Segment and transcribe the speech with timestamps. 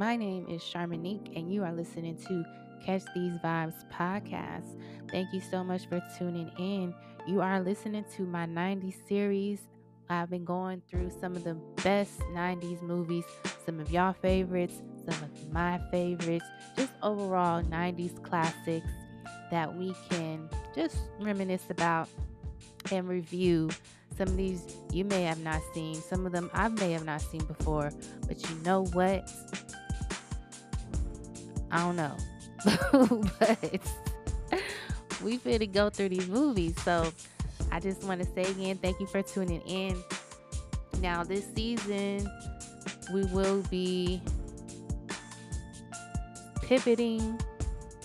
[0.00, 2.42] My name is Charmonique, and you are listening to
[2.82, 4.80] Catch These Vibes podcast.
[5.10, 6.94] Thank you so much for tuning in.
[7.28, 9.60] You are listening to my 90s series.
[10.08, 11.52] I've been going through some of the
[11.84, 13.24] best 90s movies,
[13.66, 16.46] some of y'all favorites, some of my favorites,
[16.78, 18.88] just overall 90s classics
[19.50, 22.08] that we can just reminisce about
[22.90, 23.68] and review.
[24.16, 27.20] Some of these you may have not seen, some of them I may have not
[27.20, 27.90] seen before,
[28.26, 29.30] but you know what?
[31.70, 32.16] I don't know.
[33.38, 33.80] but
[35.22, 36.74] we finna go through these movies.
[36.82, 37.12] So
[37.70, 40.02] I just want to say again, thank you for tuning in.
[41.00, 42.30] Now, this season,
[43.12, 44.20] we will be
[46.62, 47.40] pivoting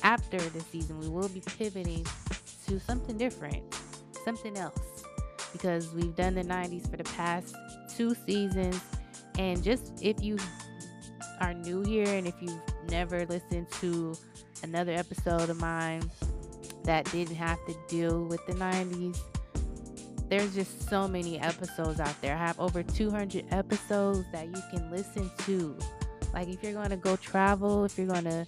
[0.03, 0.99] after the season.
[0.99, 2.05] We will be pivoting
[2.67, 3.63] to something different,
[4.23, 5.03] something else,
[5.51, 7.55] because we've done the 90s for the past
[7.95, 8.79] two seasons.
[9.37, 10.37] And just if you
[11.41, 14.15] are new here and if you've never listened to
[14.63, 16.09] another episode of mine
[16.83, 19.19] that didn't have to deal with the 90s,
[20.29, 22.35] there's just so many episodes out there.
[22.35, 25.77] I have over 200 episodes that you can listen to.
[26.33, 28.45] Like if you're going to go travel, if you're going to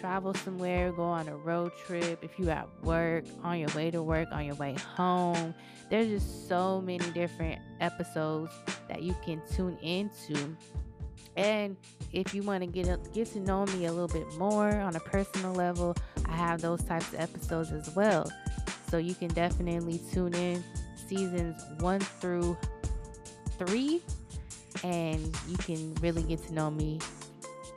[0.00, 4.02] travel somewhere, go on a road trip, if you're at work, on your way to
[4.02, 5.54] work, on your way home,
[5.90, 8.52] there's just so many different episodes
[8.88, 10.56] that you can tune into.
[11.36, 11.76] And
[12.12, 15.00] if you want to get get to know me a little bit more on a
[15.00, 18.30] personal level, I have those types of episodes as well.
[18.90, 20.64] So you can definitely tune in
[21.06, 22.56] seasons one through
[23.58, 24.02] three,
[24.82, 26.98] and you can really get to know me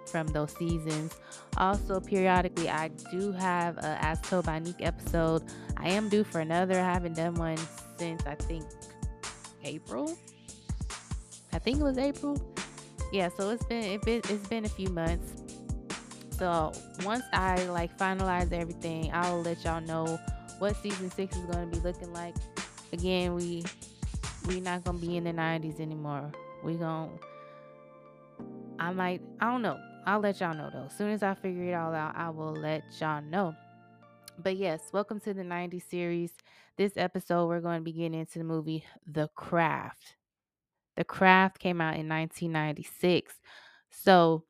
[0.07, 1.13] from those seasons.
[1.57, 5.44] Also, periodically, I do have a As Told by Nick episode.
[5.78, 6.79] I am due for another.
[6.79, 7.57] I haven't done one
[7.97, 8.66] since I think
[9.63, 10.17] April.
[11.51, 12.53] I think it was April.
[13.13, 15.34] Yeah, so it's been it been, it's been a few months.
[16.40, 16.72] So
[17.06, 20.19] once I like finalize everything, I'll let y'all know
[20.57, 22.34] what season six is going to be looking like.
[22.91, 23.66] Again, we
[24.47, 26.31] we not gonna be in the 90s anymore.
[26.63, 27.12] We gonna
[28.79, 29.79] I might I don't know.
[30.07, 30.85] I'll let y'all know though.
[30.85, 33.56] As soon as I figure it all out, I will let y'all know.
[34.41, 36.31] But yes, welcome to the 90s series.
[36.78, 40.16] This episode, we're going to be getting into the movie The Craft.
[40.95, 43.33] The Craft came out in 1996.
[43.89, 44.43] So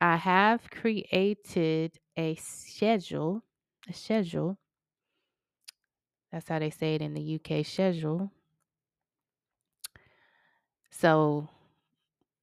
[0.00, 3.42] I have created a schedule,
[3.88, 4.58] a schedule.
[6.32, 8.32] That's how they say it in the UK schedule.
[10.90, 11.48] So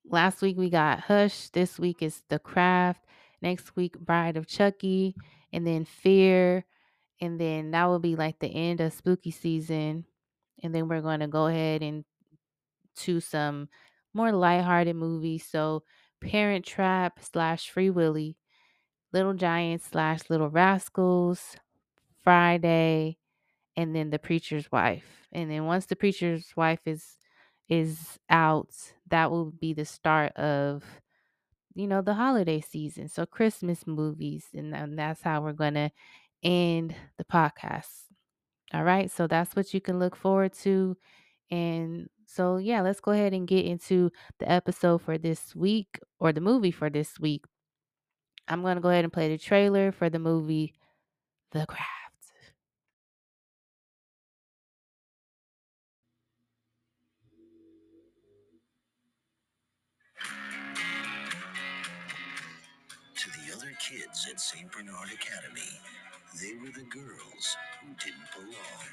[0.06, 1.50] last week we got Hush.
[1.50, 3.06] This week is The Craft.
[3.42, 5.16] Next week, Bride of Chucky.
[5.52, 6.66] And then Fear.
[7.22, 10.06] And then that will be like the end of spooky season.
[10.62, 12.06] And then we're going to go ahead and
[13.00, 13.70] to some
[14.14, 15.46] more lighthearted movies.
[15.46, 15.84] So
[16.22, 18.38] Parent Trap slash Free Willy,
[19.14, 21.56] Little Giants slash Little Rascals,
[22.22, 23.18] Friday,
[23.76, 25.28] and then The Preacher's Wife.
[25.32, 27.16] And then once The Preacher's Wife is
[27.70, 28.74] is out,
[29.10, 30.84] that will be the start of
[31.76, 33.08] you know the holiday season.
[33.08, 35.92] So Christmas movies, and, and that's how we're gonna
[36.44, 38.06] end the podcast.
[38.74, 40.98] All right, so that's what you can look forward to.
[41.50, 46.32] And so, yeah, let's go ahead and get into the episode for this week or
[46.32, 47.44] the movie for this week.
[48.48, 50.76] I'm going to go ahead and play the trailer for the movie
[51.54, 51.88] The Craft.
[63.16, 64.72] To the other kids at St.
[64.72, 65.80] Bernard Academy,
[66.38, 68.86] they were the girls who didn't belong.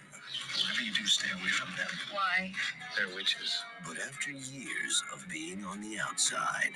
[0.56, 1.88] Whatever you do, stay away from them.
[2.12, 2.52] Why?
[2.96, 3.62] They're witches.
[3.86, 6.72] But after years of being on the outside,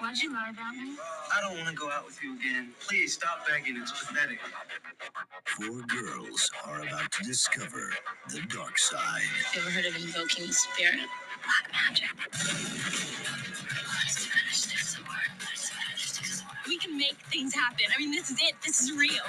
[0.00, 0.96] Why'd you lie about me?
[1.34, 2.70] I don't want to go out with you again.
[2.88, 3.76] Please stop begging.
[3.80, 4.40] It's pathetic.
[5.46, 7.92] four girls are about to discover
[8.30, 9.22] the dark side.
[9.54, 10.96] You ever heard of invoking the spirit?
[11.44, 12.08] Black magic.
[14.08, 15.67] Spanish, there's a word.
[16.68, 17.86] We can make things happen.
[17.94, 18.54] I mean, this is it.
[18.62, 19.24] This is real.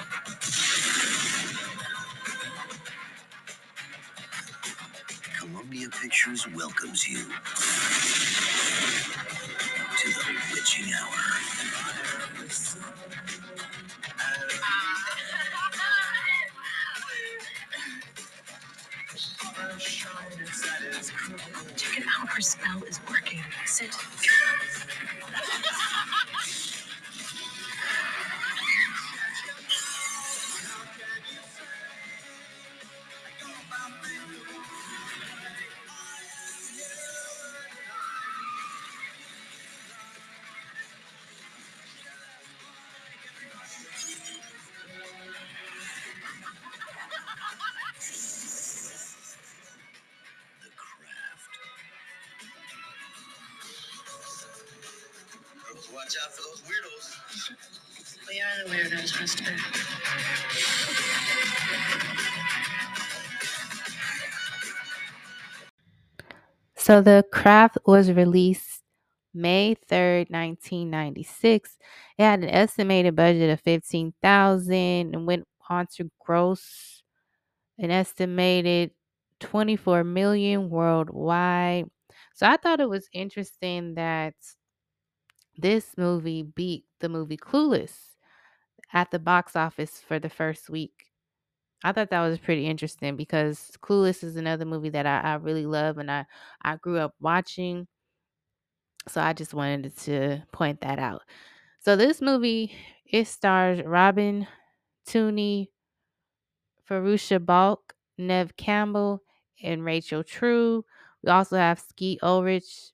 [5.38, 7.24] Columbia Pictures welcomes you
[9.96, 11.40] to the witching hour.
[21.76, 22.28] Check it out.
[22.28, 23.40] Her spell is working.
[23.64, 23.96] Sit.
[56.10, 57.06] Watch out for those weirdos.
[58.28, 59.44] We are the weirdos, mister.
[66.74, 68.82] So the craft was released
[69.32, 71.78] May 3rd, 1996.
[72.18, 77.04] It had an estimated budget of 15,000 and went on to gross
[77.78, 78.90] an estimated
[79.38, 81.88] 24 million worldwide.
[82.34, 84.34] So I thought it was interesting that
[85.60, 87.92] this movie beat the movie Clueless
[88.92, 91.06] at the box office for the first week.
[91.82, 95.66] I thought that was pretty interesting because Clueless is another movie that I, I really
[95.66, 96.26] love and I,
[96.62, 97.86] I grew up watching.
[99.08, 101.22] So I just wanted to point that out.
[101.80, 102.72] So this movie,
[103.06, 104.46] it stars Robin
[105.08, 105.68] Tunney,
[106.88, 109.22] Fairuza Balk, Neve Campbell,
[109.62, 110.84] and Rachel True.
[111.22, 112.90] We also have Skeet Ulrich,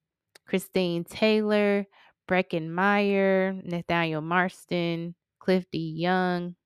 [0.47, 1.87] Christine Taylor,
[2.29, 6.57] Breckin Meyer, Nathaniel Marston, Cliff De Young,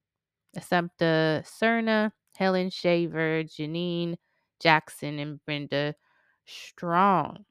[0.57, 4.17] Assumpta Serna, Helen Shaver, Janine
[4.61, 5.95] Jackson, and Brenda
[6.47, 7.45] Strong.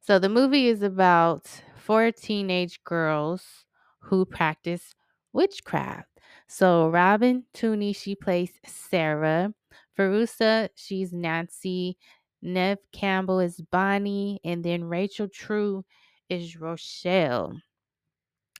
[0.00, 3.64] So the movie is about four teenage girls
[4.00, 4.94] who practice
[5.32, 6.08] witchcraft.
[6.46, 9.52] So Robin Tunney, she plays Sarah.
[9.98, 11.98] Fairuza, she's Nancy.
[12.42, 14.40] Neve Campbell is Bonnie.
[14.44, 15.84] And then Rachel True
[16.30, 17.60] is Rochelle.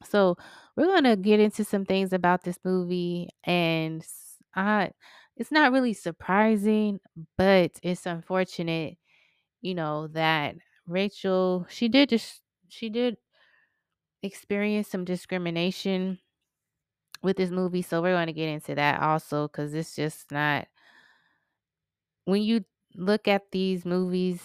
[0.05, 0.37] So
[0.77, 4.05] we're gonna get into some things about this movie, and
[4.55, 4.93] I,
[5.37, 7.01] it's not really surprising,
[7.37, 8.97] but it's unfortunate,
[9.63, 10.57] you know, that
[10.87, 13.19] Rachel she did just she did
[14.23, 16.19] experience some discrimination
[17.23, 17.83] with this movie.
[17.83, 20.69] So we're gonna get into that also because it's just not
[22.25, 22.65] when you
[22.95, 24.41] look at these movies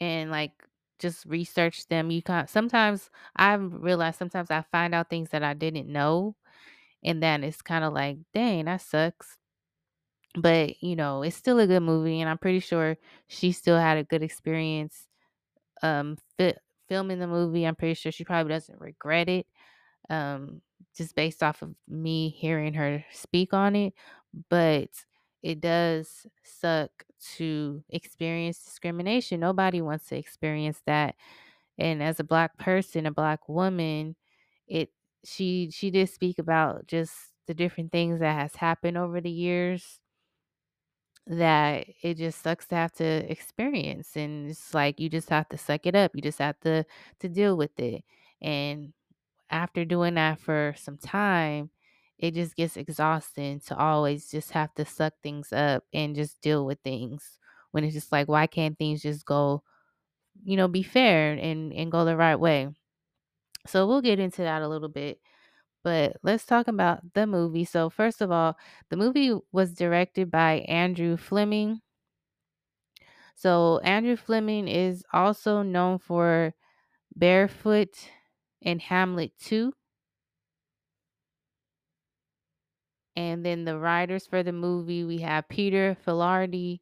[0.00, 0.52] and like
[1.00, 5.54] just research them, you can sometimes I've realized sometimes I find out things that I
[5.54, 6.36] didn't know
[7.04, 9.38] and then it's kind of like, dang, that sucks.
[10.36, 12.96] But you know, it's still a good movie, and I'm pretty sure
[13.28, 15.08] she still had a good experience
[15.82, 16.56] um fi-
[16.88, 17.66] filming the movie.
[17.66, 19.46] I'm pretty sure she probably doesn't regret it.
[20.10, 20.62] Um,
[20.96, 23.94] just based off of me hearing her speak on it,
[24.50, 24.90] but
[25.42, 26.90] it does suck
[27.36, 29.40] to experience discrimination.
[29.40, 31.16] Nobody wants to experience that.
[31.78, 34.16] And as a black person, a black woman,
[34.68, 34.90] it
[35.24, 37.12] she she did speak about just
[37.46, 40.00] the different things that has happened over the years
[41.26, 45.56] that it just sucks to have to experience and it's like you just have to
[45.58, 46.84] suck it up you just have to
[47.20, 48.02] to deal with it
[48.42, 48.92] and
[49.50, 51.70] after doing that for some time
[52.20, 56.66] it just gets exhausting to always just have to suck things up and just deal
[56.66, 57.40] with things
[57.72, 59.64] when it's just like why can't things just go
[60.44, 62.68] you know be fair and and go the right way
[63.66, 65.20] so we'll get into that a little bit
[65.84, 67.64] but let's talk about the movie.
[67.64, 68.58] So, first of all,
[68.90, 71.80] the movie was directed by Andrew Fleming.
[73.34, 76.54] So, Andrew Fleming is also known for
[77.16, 78.10] Barefoot
[78.62, 79.72] and Hamlet 2.
[83.20, 86.80] And then the writers for the movie, we have Peter Filardi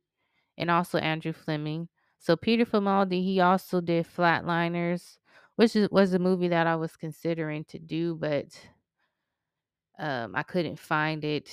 [0.59, 1.89] and also Andrew Fleming.
[2.19, 5.19] So, Peter Filardi, he also did Flatliners,
[5.57, 8.47] which was a movie that I was considering to do, but
[9.99, 11.51] um, I couldn't find it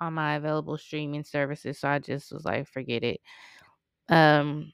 [0.00, 3.20] on my available streaming services, so I just was like, forget it.
[4.08, 4.72] Um,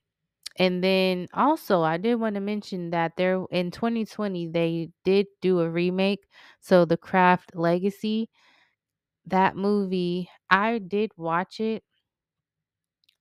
[0.59, 5.61] and then also, I did want to mention that there in 2020 they did do
[5.61, 6.27] a remake.
[6.61, 8.31] So, The Craft Legacy,
[9.31, 11.85] that movie, I did watch it.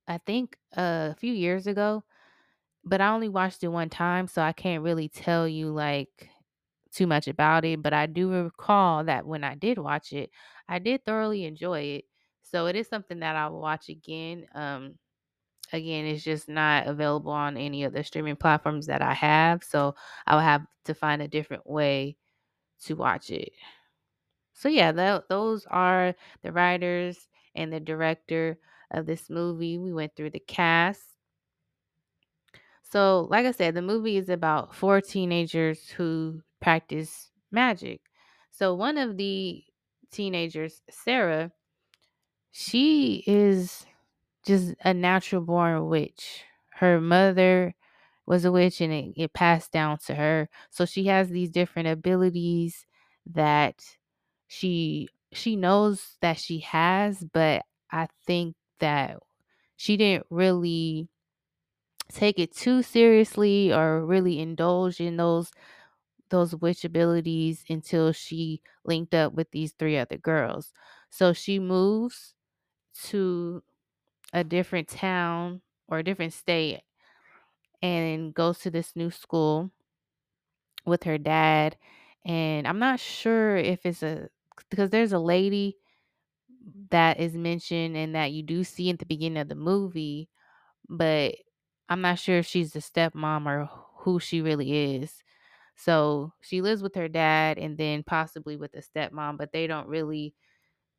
[0.06, 2.04] I think uh, a few years ago,
[2.84, 6.30] but I only watched it one time, so I can't really tell you like
[6.92, 10.30] too much about it, but I do recall that when I did watch it,
[10.68, 12.04] I did thoroughly enjoy it.
[12.42, 14.46] So it is something that I will watch again.
[14.54, 14.96] Um
[15.72, 19.94] again, it's just not available on any of the streaming platforms that I have, so
[20.26, 22.16] I will have to find a different way
[22.84, 23.52] to watch it.
[24.58, 28.58] So yeah, tho- those are the writers and the director
[28.90, 29.78] of this movie.
[29.78, 31.16] We went through the cast.
[32.82, 38.00] So, like I said, the movie is about four teenagers who practice magic.
[38.50, 39.62] So, one of the
[40.10, 41.52] teenagers, Sarah,
[42.50, 43.86] she is
[44.46, 46.44] just a natural born witch.
[46.74, 47.74] Her mother
[48.26, 50.50] was a witch and it, it passed down to her.
[50.70, 52.86] So, she has these different abilities
[53.26, 53.97] that
[54.48, 59.18] she she knows that she has, but I think that
[59.76, 61.08] she didn't really
[62.10, 65.50] take it too seriously or really indulge in those
[66.30, 70.72] those witch abilities until she linked up with these three other girls.
[71.10, 72.34] So she moves
[73.06, 73.62] to
[74.32, 76.82] a different town or a different state
[77.82, 79.70] and goes to this new school
[80.84, 81.76] with her dad.
[82.24, 84.28] And I'm not sure if it's a
[84.70, 85.76] because there's a lady
[86.90, 90.28] that is mentioned and that you do see at the beginning of the movie,
[90.88, 91.36] but
[91.88, 95.22] I'm not sure if she's the stepmom or who she really is.
[95.76, 99.88] So she lives with her dad and then possibly with the stepmom, but they don't
[99.88, 100.34] really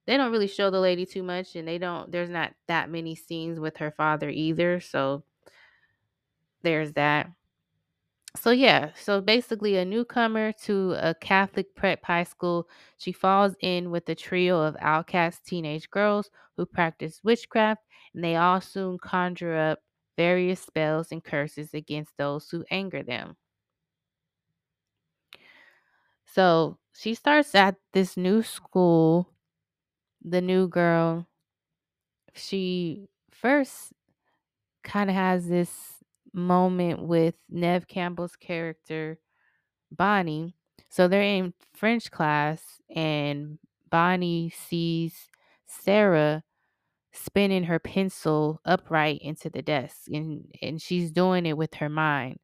[0.08, 3.16] they don't really show the lady too much and they don't there's not that many
[3.16, 4.80] scenes with her father either.
[4.80, 5.24] So
[6.62, 7.30] there's that.
[8.36, 12.68] So yeah, so basically a newcomer to a Catholic prep high school,
[12.98, 17.84] she falls in with a trio of outcast teenage girls who practice witchcraft
[18.14, 19.80] and they all soon conjure up
[20.18, 23.36] various spells and curses against those who anger them.
[26.26, 29.34] So she starts at this new school,
[30.24, 31.28] the new girl.
[32.34, 33.94] She first
[34.84, 35.99] kind of has this
[36.34, 39.20] moment with Neve Campbell's character,
[39.92, 40.56] Bonnie.
[40.90, 42.62] So they're in French class,
[42.96, 43.60] and
[43.90, 45.30] Bonnie sees
[45.68, 46.44] Sarah
[47.12, 52.40] spinning her pencil upright into the desk, and, and she's doing it with her mind.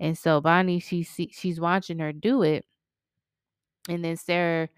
[0.00, 2.64] And so Bonnie, she she's watching her do it,
[3.88, 4.68] and then Sarah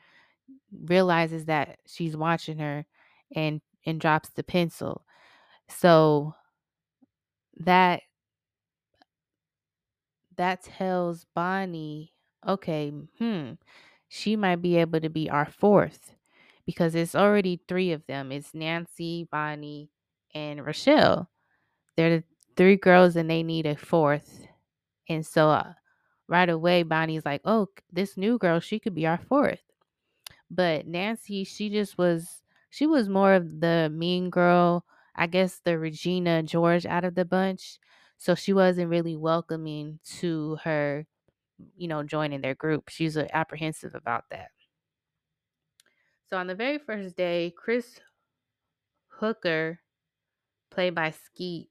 [0.84, 2.86] realizes that she's watching her
[3.34, 5.04] and and drops the pencil.
[5.68, 6.34] So
[7.58, 8.02] that
[10.36, 12.12] that tells Bonnie,
[12.46, 13.52] okay, hmm,
[14.08, 16.14] she might be able to be our fourth
[16.66, 18.32] because it's already three of them.
[18.32, 19.90] It's Nancy, Bonnie,
[20.34, 21.30] and Rochelle.
[21.96, 22.24] They're the
[22.56, 24.46] three girls and they need a fourth.
[25.08, 25.72] And so uh,
[26.28, 29.62] right away, Bonnie's like, oh, this new girl, she could be our fourth.
[30.50, 35.78] But Nancy, she just was, she was more of the mean girl, I guess the
[35.78, 37.78] Regina George out of the bunch.
[38.18, 41.06] So she wasn't really welcoming to her,
[41.76, 42.88] you know, joining their group.
[42.88, 44.50] She was apprehensive about that.
[46.26, 48.00] So on the very first day, Chris
[49.08, 49.80] Hooker,
[50.70, 51.70] played by Skeet,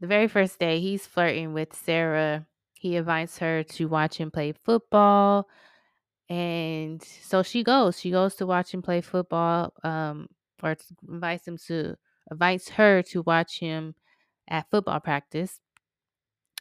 [0.00, 2.46] the very first day, he's flirting with Sarah.
[2.74, 5.48] He invites her to watch him play football.
[6.28, 8.00] And so she goes.
[8.00, 10.28] She goes to watch him play football, um,
[10.62, 10.76] or
[11.08, 11.96] invites him to
[12.30, 13.94] invites her to watch him
[14.48, 15.60] at football practice.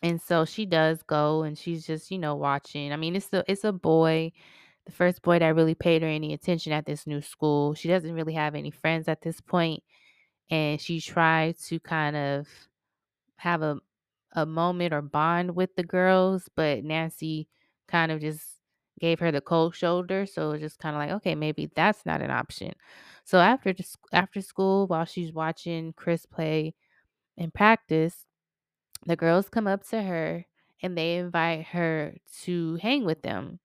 [0.04, 2.92] And so she does go and she's just, you know, watching.
[2.94, 4.32] I mean, it's a it's a boy,
[4.86, 7.74] the first boy that really paid her any attention at this new school.
[7.76, 9.84] She doesn't really have any friends at this point,
[10.50, 12.48] and she tried to kind of
[13.38, 13.78] have a
[14.34, 17.48] a moment or bond with the girls, but Nancy
[17.88, 18.44] kind of just
[19.00, 20.26] gave her the cold shoulder.
[20.26, 22.74] So it's just kind of like, okay, maybe that's not an option.
[23.26, 23.74] So after
[24.14, 26.76] after school, while she's watching Chris play
[27.38, 28.26] and practice,
[29.06, 30.46] the girls come up to her
[30.82, 33.60] and they invite her to hang with them.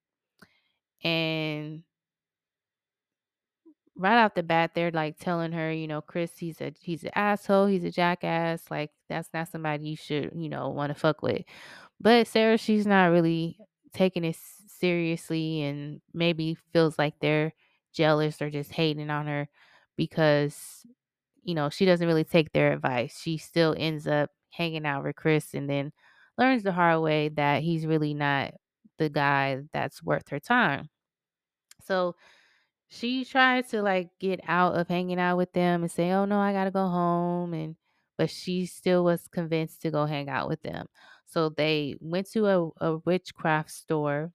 [1.03, 1.83] And
[3.97, 7.11] right off the bat, they're like telling her, you know, Chris, he's a he's an
[7.15, 8.62] asshole, he's a jackass.
[8.71, 11.43] Like that's not somebody you should, you know, want to fuck with.
[12.00, 13.59] But Sarah, she's not really
[13.93, 14.37] taking it
[14.79, 17.53] seriously and maybe feels like they're
[17.93, 19.49] jealous or just hating on her
[19.97, 20.87] because
[21.42, 23.18] you know she doesn't really take their advice.
[23.20, 25.92] She still ends up hanging out with chris and then
[26.38, 28.52] learns the hard way that he's really not
[28.99, 30.88] the guy that's worth her time.
[31.85, 32.16] So
[32.88, 36.38] she tried to like get out of hanging out with them and say oh no
[36.40, 37.76] i gotta go home and
[38.20, 40.87] but she still was convinced to go hang out with them.
[41.25, 44.30] So they went to a, a witchcraft store.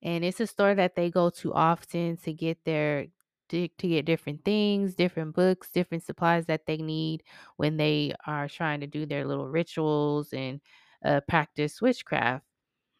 [0.00, 3.08] And it's a store that they go to often to get their
[3.50, 7.22] to, to get different things, different books, different supplies that they need
[7.56, 10.60] when they are trying to do their little rituals and
[11.04, 12.44] uh, practice witchcraft.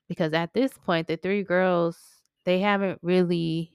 [0.09, 1.99] Because at this point, the three girls
[2.45, 3.73] they haven't really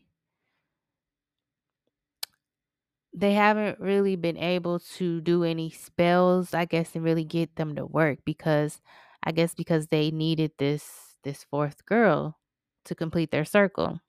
[3.13, 7.75] they haven't really been able to do any spells, I guess, and really get them
[7.75, 8.82] to work because
[9.24, 12.39] I guess because they needed this this fourth girl
[12.86, 14.00] to complete their circle.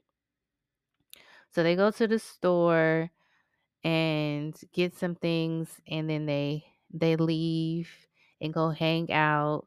[1.55, 3.11] So they go to the store
[3.85, 7.91] and get some things and then they they leave
[8.41, 9.67] and go hang out.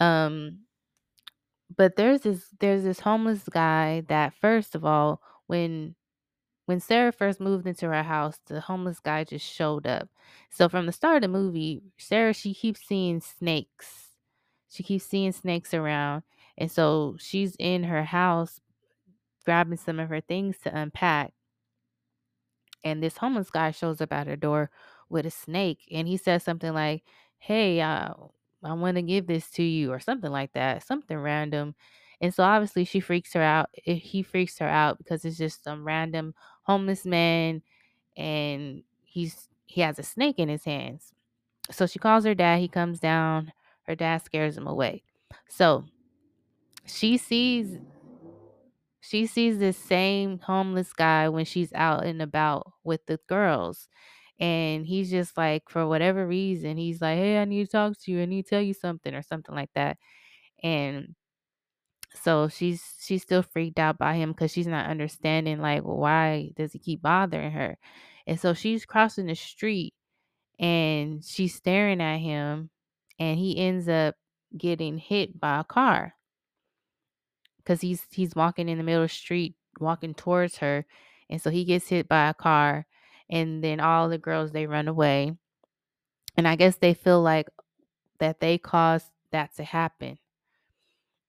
[0.00, 0.60] Um
[1.76, 5.94] but there's this there's this homeless guy that first of all when
[6.66, 10.08] when Sarah first moved into her house, the homeless guy just showed up.
[10.50, 14.08] So from the start of the movie, Sarah she keeps seeing snakes.
[14.70, 16.22] She keeps seeing snakes around
[16.58, 18.60] And so she's in her house
[19.44, 21.32] grabbing some of her things to unpack.
[22.84, 24.70] And this homeless guy shows up at her door
[25.08, 27.02] with a snake and he says something like,
[27.38, 28.14] Hey, uh,
[28.64, 31.74] I want to give this to you, or something like that, something random.
[32.20, 33.70] And so obviously she freaks her out.
[33.86, 37.62] eh, He freaks her out because it's just some random homeless man
[38.16, 41.12] and he's he has a snake in his hands.
[41.70, 43.52] So she calls her dad, he comes down,
[43.84, 45.04] her dad scares him away.
[45.48, 45.84] So
[46.86, 47.78] she sees
[49.00, 53.88] she sees this same homeless guy when she's out and about with the girls.
[54.38, 58.10] And he's just like, for whatever reason, he's like, Hey, I need to talk to
[58.12, 58.22] you.
[58.22, 59.98] I need to tell you something or something like that.
[60.62, 61.14] And
[62.14, 66.72] so she's she's still freaked out by him because she's not understanding like why does
[66.72, 67.78] he keep bothering her?
[68.26, 69.94] And so she's crossing the street
[70.60, 72.70] and she's staring at him
[73.18, 74.16] and he ends up
[74.58, 76.14] getting hit by a car
[77.64, 80.84] because he's he's walking in the middle of the street walking towards her
[81.28, 82.86] and so he gets hit by a car
[83.28, 85.32] and then all the girls they run away
[86.36, 87.46] and i guess they feel like
[88.20, 90.18] that they caused that to happen.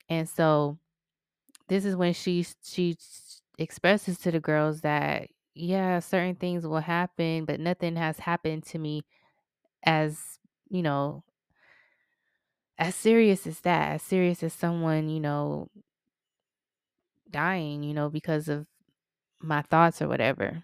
[0.08, 0.78] And so
[1.68, 2.98] this is when she she
[3.58, 8.80] expresses to the girls that yeah certain things will happen but nothing has happened to
[8.80, 9.04] me
[9.84, 10.40] as
[10.70, 11.24] you know
[12.78, 15.70] as serious as that as serious as someone you know
[17.32, 18.68] dying you know because of
[19.42, 20.64] my thoughts or whatever.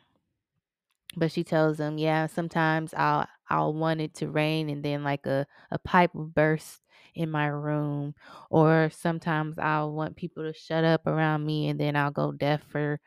[1.17, 5.25] But she tells them yeah sometimes i'll i'll want it to rain and then like
[5.25, 6.81] a, a pipe will burst
[7.15, 8.13] in my room
[8.51, 12.63] or sometimes i'll want people to shut up around me and then i'll go deaf
[12.63, 12.99] for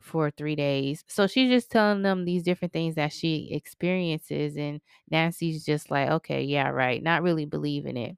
[0.00, 1.04] for three days.
[1.08, 6.10] So she's just telling them these different things that she experiences and nancy's just like
[6.10, 8.16] okay yeah right not really believing it.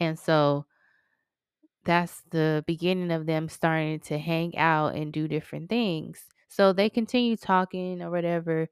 [0.00, 0.66] And so
[1.84, 6.20] that's the beginning of them starting to hang out and do different things.
[6.48, 8.68] So they continue talking or whatever,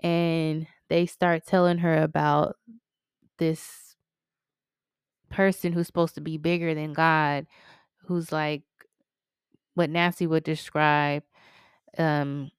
[0.00, 2.56] and they start telling her about
[3.38, 3.96] this
[5.30, 7.46] person who's supposed to be bigger than God,
[8.06, 8.62] who's like
[9.74, 11.22] what Nancy would describe
[11.98, 12.50] um,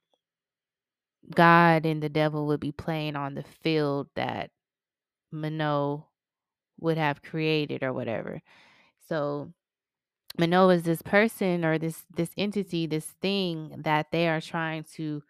[1.34, 4.52] God and the devil would be playing on the field that
[5.32, 6.04] Manon
[6.80, 8.42] would have created or whatever.
[9.08, 9.54] So
[10.38, 15.24] Manon is this person or this this entity, this thing that they are trying to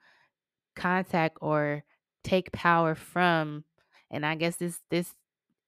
[0.75, 1.83] contact or
[2.23, 3.63] take power from.
[4.11, 5.13] And I guess this this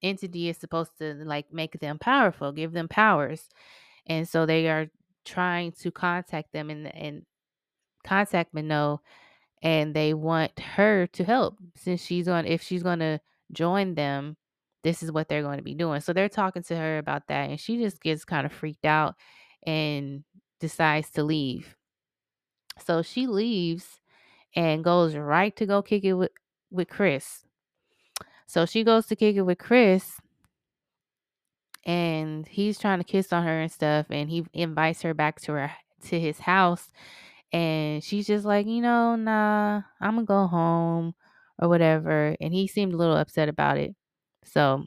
[0.04, 3.50] entity is supposed to like make them powerful, give them powers.
[4.08, 4.88] And so they are
[5.26, 7.26] trying to contact them and and
[8.04, 8.98] contact Manon
[9.62, 13.20] and they want her to help since she's on if she's going to
[13.52, 14.38] join them
[14.84, 17.50] this is what they're going to be doing so they're talking to her about that
[17.50, 19.16] and she just gets kind of freaked out
[19.66, 20.24] and
[20.60, 21.76] decides to leave
[22.86, 24.00] so she leaves
[24.56, 26.32] and goes right to go kick it with
[26.72, 27.46] with chris
[28.48, 30.18] so she goes to kick it with chris
[31.86, 35.54] and he's trying to kiss on her and stuff and he invites her back to
[35.54, 35.72] her
[36.04, 36.90] to his house
[37.54, 41.16] and she's just like, you know, nah, I'm gonna go home
[41.60, 42.36] or whatever.
[42.42, 43.96] And he seemed a little upset about it.
[44.44, 44.86] So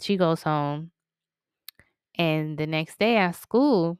[0.00, 0.90] she goes home.
[2.16, 3.98] And the next day at school,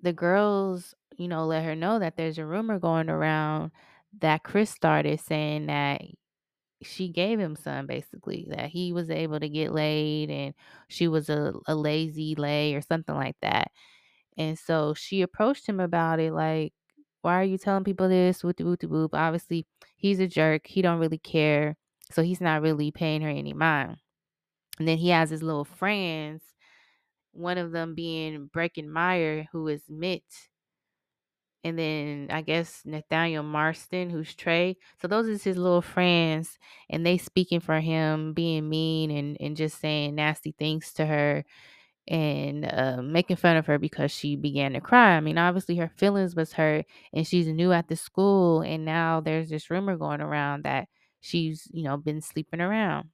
[0.00, 3.72] the girls, you know, let her know that there's a rumor going around
[4.20, 6.02] that Chris started saying that
[6.82, 10.54] she gave him some basically, that he was able to get laid and
[10.88, 13.70] she was a, a lazy lay or something like that.
[14.38, 16.72] And so she approached him about it, like,
[17.22, 18.44] why are you telling people this?
[18.44, 19.14] Whoop whoop whoop.
[19.14, 20.66] Obviously, he's a jerk.
[20.66, 21.76] He don't really care.
[22.12, 23.96] So he's not really paying her any mind.
[24.78, 26.42] And then he has his little friends,
[27.32, 30.22] one of them being Breckin Meyer, who is Mitt.
[31.64, 34.76] And then I guess Nathaniel Marston, who's Trey.
[35.02, 36.58] So those is his little friends.
[36.88, 41.44] And they speaking for him, being mean and, and just saying nasty things to her
[42.08, 45.16] and uh, making fun of her because she began to cry.
[45.16, 49.20] I mean, obviously her feelings was hurt, and she's new at the school, and now
[49.20, 50.88] there's this rumor going around that
[51.26, 53.10] she's you know been sleeping around.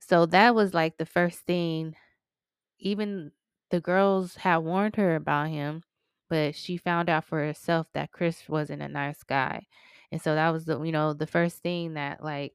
[0.00, 1.94] So that was like the first thing.
[2.78, 3.32] Even
[3.70, 5.82] the girls had warned her about him,
[6.28, 9.66] but she found out for herself that Chris wasn't a nice guy,
[10.12, 12.54] and so that was the you know the first thing that like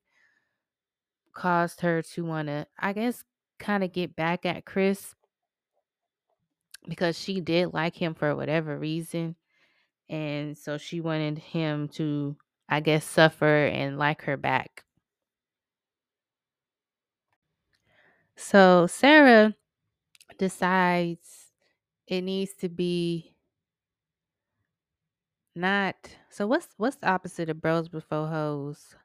[1.36, 3.24] caused her to want to, I guess,
[3.60, 5.14] kind of get back at Chris
[6.88, 9.36] because she did like him for whatever reason.
[10.10, 12.38] And so she wanted him to,
[12.70, 14.84] I guess, suffer and like her back.
[18.36, 19.56] So Sarah
[20.38, 21.52] decides
[22.08, 23.36] it needs to be
[25.56, 25.96] not
[26.30, 28.96] so what's what's the opposite of bros before hoes?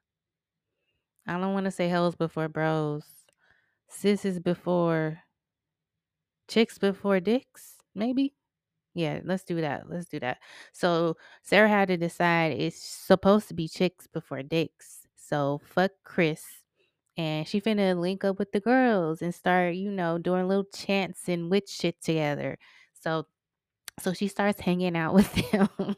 [1.27, 3.05] I don't want to say hoes before bros.
[3.89, 5.21] Sisters before
[6.49, 8.35] chicks before dicks, maybe?
[8.95, 9.89] Yeah, let's do that.
[9.89, 10.39] Let's do that.
[10.73, 15.07] So Sarah had to decide it's supposed to be chicks before dicks.
[15.17, 16.43] So fuck Chris.
[17.17, 21.29] And she finna link up with the girls and start, you know, doing little chants
[21.29, 22.59] and witch shit together.
[23.01, 23.27] So
[24.01, 25.97] so she starts hanging out with them.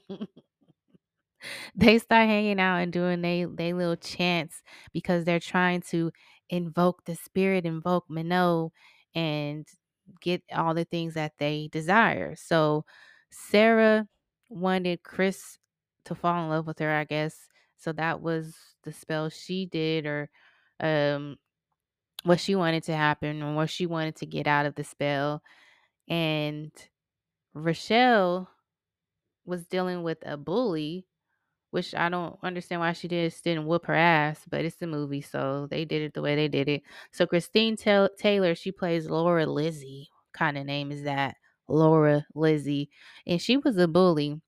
[1.74, 6.12] they start hanging out and doing they they little chants because they're trying to
[6.50, 8.70] invoke the spirit, invoke Manon,
[9.14, 9.66] and
[10.20, 12.34] get all the things that they desire.
[12.36, 12.84] So
[13.30, 14.06] Sarah
[14.48, 15.58] wanted Chris
[16.04, 17.48] to fall in love with her, I guess.
[17.78, 20.30] So that was the spell she did or
[20.80, 21.36] um
[22.24, 25.42] what she wanted to happen or what she wanted to get out of the spell.
[26.08, 26.72] And
[27.54, 28.48] Rochelle
[29.44, 31.06] was dealing with a bully
[31.72, 35.22] which I don't understand why she just didn't whoop her ass, but it's a movie,
[35.22, 36.82] so they did it the way they did it.
[37.12, 40.10] So Christine Taylor, Taylor she plays Laura Lizzie.
[40.34, 41.36] Kind of name is that?
[41.68, 42.90] Laura Lizzie.
[43.26, 44.38] And she was a bully.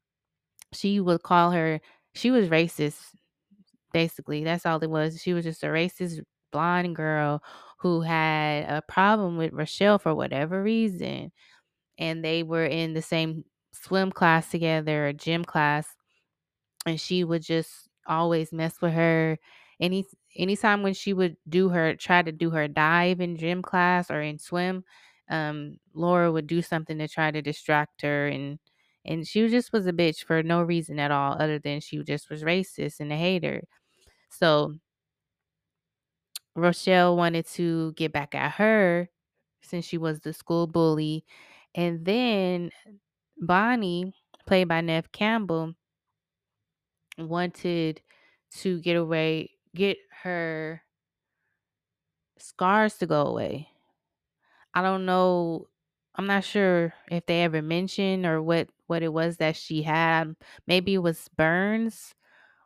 [0.75, 1.81] She would call her,
[2.15, 3.01] she was racist,
[3.95, 4.45] basically.
[4.45, 5.23] That's all it was.
[5.23, 6.21] She was just a racist
[6.53, 7.43] blonde girl
[7.79, 11.33] who had a problem with Rochelle for whatever reason.
[11.97, 15.87] And they were in the same swim class together, gym class
[16.87, 19.39] and she would just always mess with her.
[19.81, 20.05] Any
[20.37, 24.21] anytime when she would do her try to do her dive in gym class or
[24.23, 24.85] in swim,
[25.31, 28.59] um, Laura would do something to try to distract her and
[29.05, 32.31] and she just was a bitch for no reason at all other than she just
[32.31, 33.65] was racist and a hater.
[34.31, 34.75] So
[36.57, 39.11] Rochelle wanted to get back at her
[39.63, 41.25] since she was the school bully.
[41.75, 42.71] And then
[43.39, 44.15] Bonnie,
[44.47, 45.75] played by Neve Campbell,
[47.19, 48.03] wanted
[48.59, 50.83] to get away, get her
[52.39, 53.69] scars to go away.
[54.75, 55.69] I don't know.
[56.17, 60.37] I'm not sure if they ever mentioned or what what it was that she had.
[60.67, 62.15] Maybe it was burns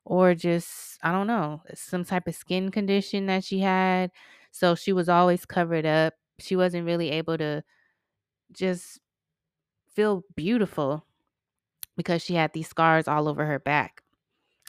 [0.04, 4.12] or just I don't know, some type of skin condition that she had.
[4.52, 6.14] So she was always covered up.
[6.40, 7.64] She wasn't really able to
[8.52, 9.00] just
[9.94, 11.04] feel beautiful
[11.96, 14.02] because she had these scars all over her back.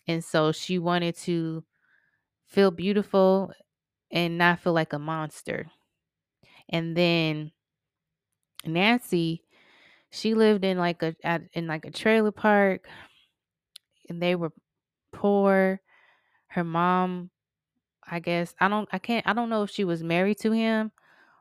[0.10, 1.64] And so she wanted to
[2.48, 3.54] feel beautiful
[4.12, 5.70] and not feel like a monster.
[6.70, 7.52] And then
[8.66, 9.44] Nancy,
[10.12, 12.88] she lived in like a at, in like a trailer park
[14.10, 14.52] and they were
[15.12, 15.82] poor.
[16.48, 17.32] Her mom,
[18.10, 20.92] I guess, I don't I can't I don't know if she was married to him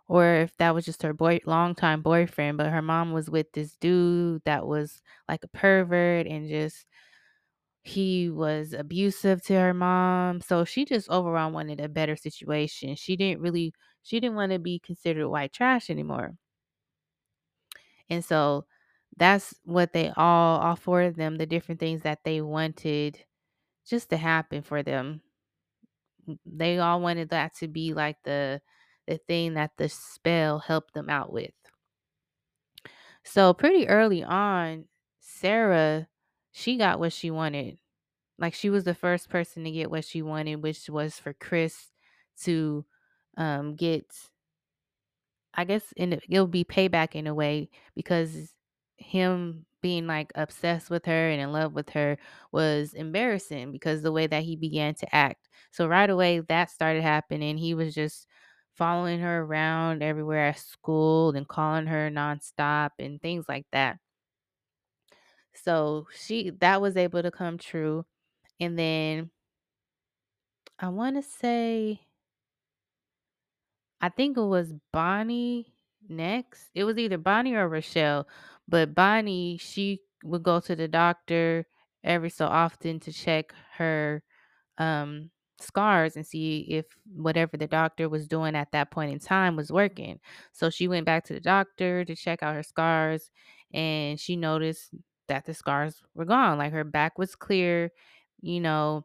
[0.08, 3.76] or if that was just her boy longtime boyfriend, but her mom was with this
[3.76, 6.86] dude that was like a pervert and just
[7.82, 10.40] he was abusive to her mom.
[10.40, 12.96] So she just overall wanted a better situation.
[12.96, 16.36] She didn't really she didn't want to be considered white trash anymore.
[18.10, 18.66] And so
[19.16, 23.24] that's what they all all four of them, the different things that they wanted
[23.86, 25.22] just to happen for them.
[26.46, 28.60] They all wanted that to be like the
[29.06, 31.52] the thing that the spell helped them out with.
[33.24, 34.86] So pretty early on,
[35.20, 36.08] Sarah,
[36.58, 37.78] she got what she wanted.
[38.38, 41.92] Like she was the first person to get what she wanted, which was for Chris
[42.42, 42.86] to
[43.38, 44.06] um get
[45.54, 48.54] I guess in it'll be payback in a way because
[48.96, 52.18] him being like obsessed with her and in love with her
[52.52, 55.48] was embarrassing because the way that he began to act.
[55.72, 57.56] So right away that started happening.
[57.58, 58.26] He was just
[58.76, 63.98] following her around everywhere at school and calling her nonstop and things like that.
[65.64, 68.04] So she that was able to come true.
[68.60, 69.30] And then
[70.80, 72.00] I want to say
[74.00, 75.74] I think it was Bonnie
[76.08, 76.70] next.
[76.74, 78.28] It was either Bonnie or Rochelle,
[78.68, 81.66] but Bonnie, she would go to the doctor
[82.04, 84.22] every so often to check her
[84.78, 89.56] um scars and see if whatever the doctor was doing at that point in time
[89.56, 90.20] was working.
[90.52, 93.30] So she went back to the doctor to check out her scars
[93.74, 94.90] and she noticed
[95.28, 96.58] that the scars were gone.
[96.58, 97.92] Like her back was clear,
[98.40, 99.04] you know.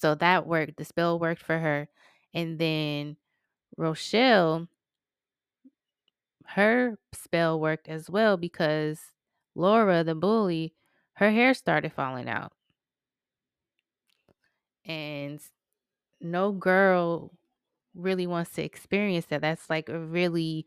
[0.00, 0.76] So that worked.
[0.76, 1.88] The spell worked for her.
[2.34, 3.16] And then
[3.76, 4.68] Rochelle,
[6.46, 9.00] her spell worked as well because
[9.54, 10.74] Laura, the bully,
[11.14, 12.52] her hair started falling out.
[14.84, 15.40] And
[16.20, 17.32] no girl
[17.94, 19.40] really wants to experience that.
[19.40, 20.66] That's like a really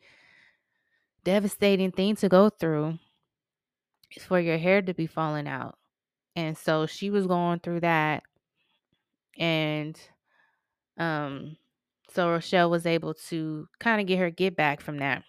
[1.23, 2.97] devastating thing to go through.
[4.15, 5.77] Is for your hair to be falling out.
[6.35, 8.23] And so she was going through that
[9.37, 9.99] and
[10.97, 11.57] um
[12.11, 15.23] so Rochelle was able to kind of get her get back from that.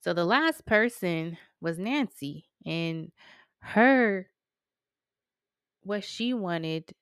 [0.00, 3.12] So the last person was Nancy and
[3.60, 4.28] her
[5.82, 6.92] what she wanted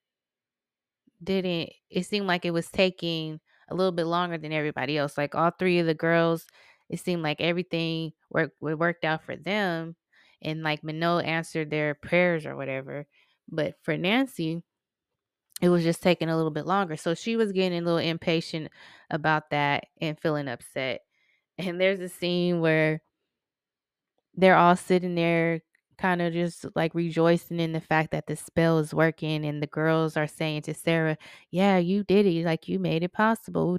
[1.22, 5.18] didn't it seemed like it was taking a little bit longer than everybody else.
[5.18, 6.46] Like all three of the girls,
[6.88, 9.96] it seemed like everything worked worked out for them
[10.42, 13.06] and like Manon answered their prayers or whatever.
[13.48, 14.62] But for Nancy,
[15.60, 16.96] it was just taking a little bit longer.
[16.96, 18.70] So she was getting a little impatient
[19.10, 21.02] about that and feeling upset.
[21.58, 23.02] And there's a scene where
[24.34, 25.60] they're all sitting there
[25.98, 29.66] kind of just like rejoicing in the fact that the spell is working and the
[29.66, 31.18] girls are saying to Sarah,
[31.50, 32.44] "Yeah, you did it.
[32.44, 33.78] Like you made it possible."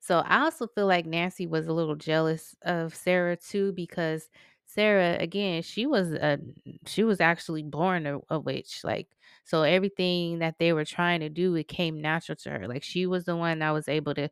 [0.00, 4.28] So I also feel like Nancy was a little jealous of Sarah too because
[4.74, 6.38] Sarah again, she was a
[6.86, 8.80] she was actually born a, a witch.
[8.84, 9.08] Like
[9.44, 12.68] so everything that they were trying to do it came natural to her.
[12.68, 14.28] Like she was the one that was able to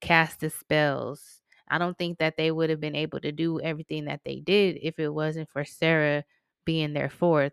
[0.00, 1.40] cast the spells.
[1.68, 4.78] I don't think that they would have been able to do everything that they did
[4.82, 6.24] if it wasn't for Sarah
[6.64, 7.52] being their fourth.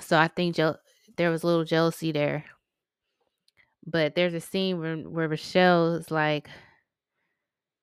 [0.00, 0.74] So I think je-
[1.16, 2.44] there was a little jealousy there.
[3.86, 6.48] But there's a scene where, where is like,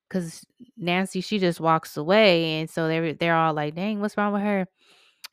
[0.08, 0.44] because
[0.76, 2.60] Nancy, she just walks away.
[2.60, 4.66] And so they're, they're all like, dang, what's wrong with her?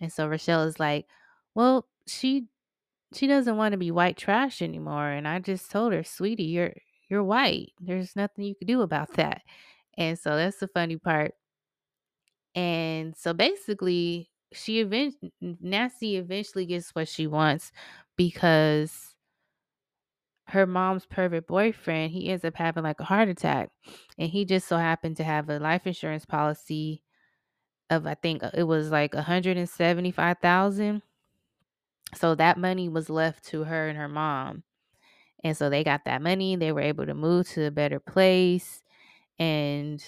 [0.02, 1.08] And so Rochelle is like,
[1.56, 2.48] well, she
[3.14, 5.10] she doesn't want to be white trash anymore.
[5.10, 6.74] And I just told her, sweetie, you're
[7.10, 7.74] you're white.
[7.80, 9.42] There's nothing you can do about that.
[9.98, 11.34] And so that's the funny part.
[12.56, 17.72] And so basically, she eventually Nancy eventually gets what she wants
[18.16, 19.15] because
[20.48, 23.70] her mom's pervert boyfriend, he ends up having like a heart attack.
[24.18, 27.04] And he just so happened to have a life insurance policy
[27.90, 31.02] of I think uh, it was like 175,000.
[32.16, 34.64] So that money was left to her and her mom.
[35.44, 38.82] And so they got that money, they were able to move to a better place
[39.40, 40.04] and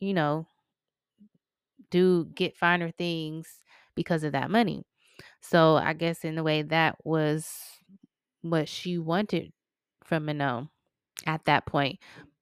[0.00, 0.48] you know,
[1.90, 3.60] do get finer things
[3.94, 4.84] because of that money.
[5.40, 7.48] So I guess in a way that was
[8.40, 9.52] what she wanted
[10.12, 10.68] from Manon
[11.24, 11.98] at that point.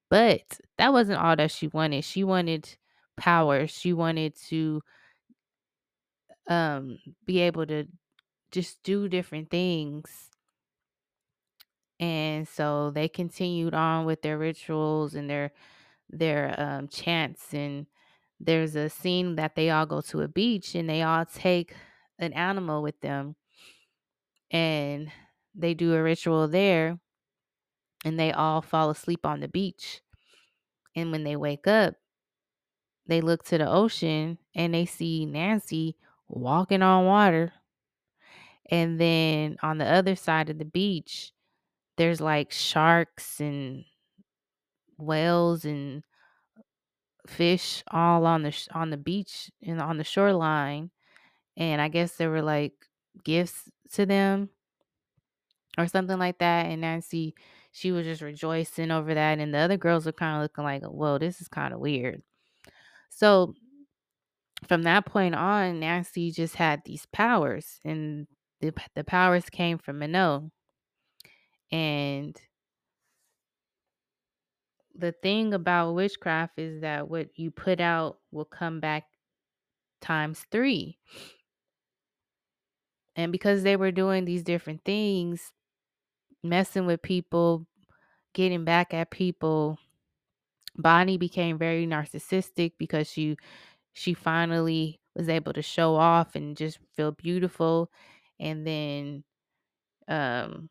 [0.08, 2.02] But that wasn't all that she wanted.
[2.02, 2.68] She wanted
[3.16, 3.68] power.
[3.68, 4.82] She wanted to
[6.48, 7.84] um be able to
[8.50, 10.30] just do different things.
[12.00, 15.52] And so they continued on with their rituals and their
[16.08, 17.86] their um chants and
[18.40, 21.72] there's a scene that they all go to a beach and they all take
[22.18, 23.36] an animal with them
[24.50, 25.12] and
[25.54, 26.98] they do a ritual there
[28.04, 30.00] and they all fall asleep on the beach.
[30.96, 31.94] And when they wake up,
[33.06, 35.96] they look to the ocean and they see Nancy
[36.28, 37.52] walking on water.
[38.70, 41.32] And then on the other side of the beach,
[41.96, 43.84] there's like sharks and
[44.96, 46.02] whales and
[47.26, 50.90] fish all on the on the beach and on the shoreline.
[51.56, 52.72] And I guess there were like
[53.24, 54.50] gifts to them
[55.76, 56.66] or something like that.
[56.66, 57.34] And Nancy,
[57.72, 59.38] she was just rejoicing over that.
[59.38, 62.22] And the other girls were kind of looking like, whoa, this is kind of weird.
[63.10, 63.54] So
[64.66, 68.26] from that point on, Nancy just had these powers, and
[68.60, 70.50] the, the powers came from Manon.
[71.72, 72.36] And
[74.94, 79.04] the thing about witchcraft is that what you put out will come back
[80.00, 80.98] times three.
[83.16, 85.52] And because they were doing these different things,
[86.42, 87.66] messing with people,
[88.34, 89.78] getting back at people,
[90.76, 93.36] Bonnie became very narcissistic because she
[93.94, 97.90] she finally was able to show off and just feel beautiful
[98.40, 99.24] and then
[100.08, 100.70] um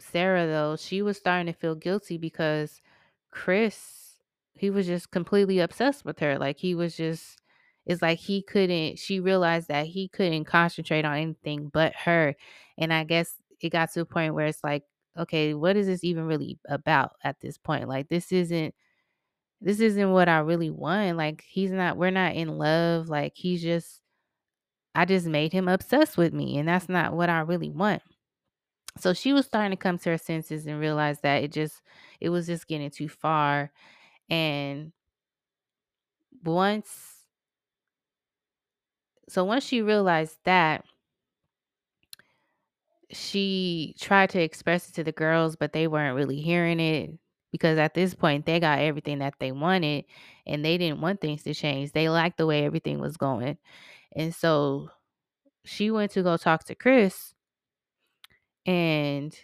[0.00, 2.80] Sarah though, she was starting to feel guilty because
[3.30, 4.18] Chris,
[4.54, 6.38] he was just completely obsessed with her.
[6.38, 7.39] Like he was just
[7.86, 12.34] it's like he couldn't she realized that he couldn't concentrate on anything but her.
[12.78, 14.84] And I guess it got to a point where it's like,
[15.18, 17.88] okay, what is this even really about at this point?
[17.88, 18.74] Like this isn't
[19.60, 21.16] this isn't what I really want.
[21.16, 23.08] Like he's not we're not in love.
[23.08, 24.00] Like he's just
[24.94, 28.02] I just made him obsessed with me and that's not what I really want.
[28.98, 31.80] So she was starting to come to her senses and realize that it just
[32.20, 33.72] it was just getting too far.
[34.28, 34.92] And
[36.44, 37.19] once
[39.30, 40.84] so once she realized that
[43.10, 47.10] she tried to express it to the girls, but they weren't really hearing it
[47.52, 50.04] because at this point they got everything that they wanted
[50.46, 51.92] and they didn't want things to change.
[51.92, 53.58] They liked the way everything was going.
[54.14, 54.90] And so
[55.64, 57.34] she went to go talk to Chris
[58.66, 59.36] and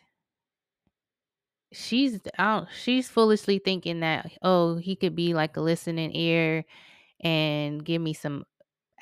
[1.73, 6.65] she's out she's foolishly thinking that oh he could be like a listening ear
[7.21, 8.45] and give me some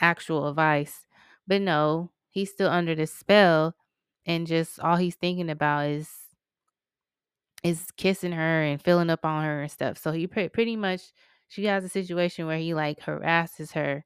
[0.00, 1.06] actual advice
[1.46, 3.74] but no he's still under the spell
[4.26, 6.10] and just all he's thinking about is
[7.62, 9.98] is kissing her and filling up on her and stuff.
[9.98, 11.00] So he pre- pretty much
[11.48, 14.04] she has a situation where he like harasses her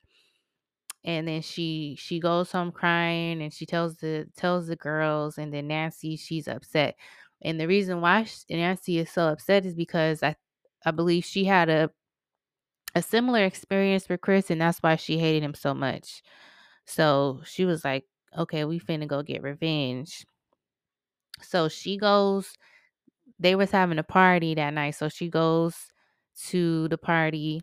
[1.04, 5.52] and then she she goes home crying and she tells the tells the girls and
[5.52, 6.96] then Nancy she's upset.
[7.42, 10.36] And the reason why sh- Nancy is so upset is because I
[10.84, 11.90] I believe she had a
[12.94, 16.22] a similar experience with Chris and that's why she hated him so much
[16.86, 18.04] so she was like
[18.36, 20.24] okay we finna go get revenge
[21.40, 22.52] so she goes
[23.38, 25.74] they was having a party that night so she goes
[26.48, 27.62] to the party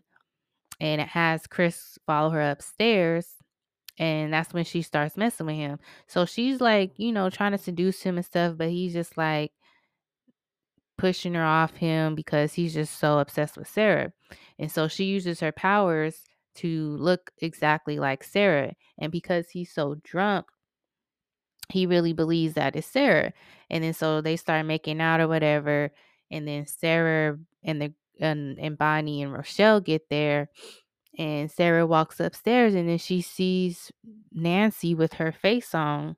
[0.80, 3.36] and it has Chris follow her upstairs
[3.98, 5.78] and that's when she starts messing with him.
[6.06, 9.52] So she's like, you know, trying to seduce him and stuff, but he's just like
[10.98, 14.12] pushing her off him because he's just so obsessed with Sarah.
[14.58, 16.22] And so she uses her powers
[16.56, 18.74] to look exactly like Sarah.
[18.98, 20.46] And because he's so drunk,
[21.70, 23.32] he really believes that it's Sarah.
[23.70, 25.92] And then so they start making out or whatever.
[26.30, 30.48] And then Sarah and the and, and Bonnie and Rochelle get there
[31.18, 33.90] and Sarah walks upstairs and then she sees
[34.32, 36.16] Nancy with her face on.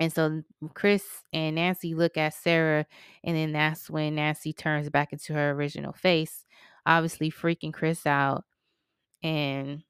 [0.00, 0.42] And so
[0.74, 2.86] Chris and Nancy look at Sarah,
[3.22, 6.44] and then that's when Nancy turns back into her original face,
[6.84, 8.44] obviously freaking Chris out.
[9.22, 9.84] And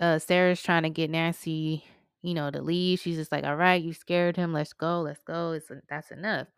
[0.00, 1.84] uh, Sarah's trying to get Nancy,
[2.22, 3.00] you know, to leave.
[3.00, 4.52] She's just like, "All right, you scared him.
[4.52, 5.00] Let's go.
[5.02, 5.52] Let's go.
[5.52, 6.48] It's that's enough."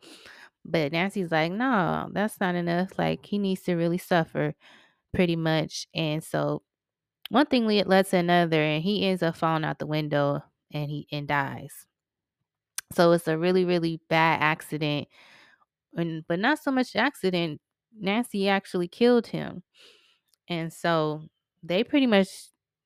[0.64, 2.98] But Nancy's like, "No, that's not enough.
[2.98, 4.54] Like he needs to really suffer."
[5.14, 5.88] pretty much.
[5.94, 6.62] And so
[7.28, 10.90] one thing le- led to another, and he ends up falling out the window and
[10.90, 11.86] he and dies.
[12.92, 15.08] So it's a really really bad accident,
[15.96, 17.60] and but not so much accident.
[17.98, 19.62] Nancy actually killed him,
[20.48, 21.22] and so
[21.62, 22.28] they pretty much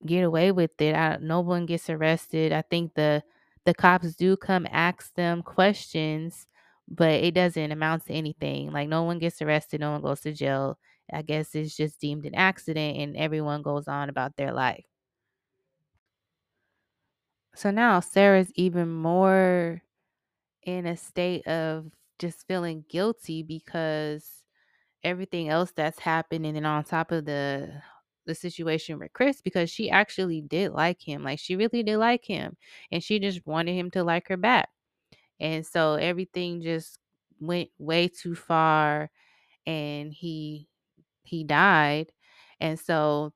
[0.06, 0.94] get away with it.
[0.94, 2.52] I, no one gets arrested.
[2.52, 3.22] I think the
[3.66, 6.46] the cops do come ask them questions,
[6.88, 8.72] but it doesn't amount to anything.
[8.72, 10.78] Like no one gets arrested, no one goes to jail.
[11.12, 14.84] I guess it's just deemed an accident and everyone goes on about their life.
[17.54, 19.82] So now Sarah's even more
[20.64, 24.44] in a state of just feeling guilty because
[25.04, 27.82] everything else that's happened and then on top of the
[28.26, 31.24] the situation with Chris because she actually did like him.
[31.24, 32.56] Like she really did like him
[32.92, 34.68] and she just wanted him to like her back.
[35.40, 36.98] And so everything just
[37.40, 39.10] went way too far
[39.66, 40.68] and he
[41.22, 42.12] he died.
[42.60, 43.32] And so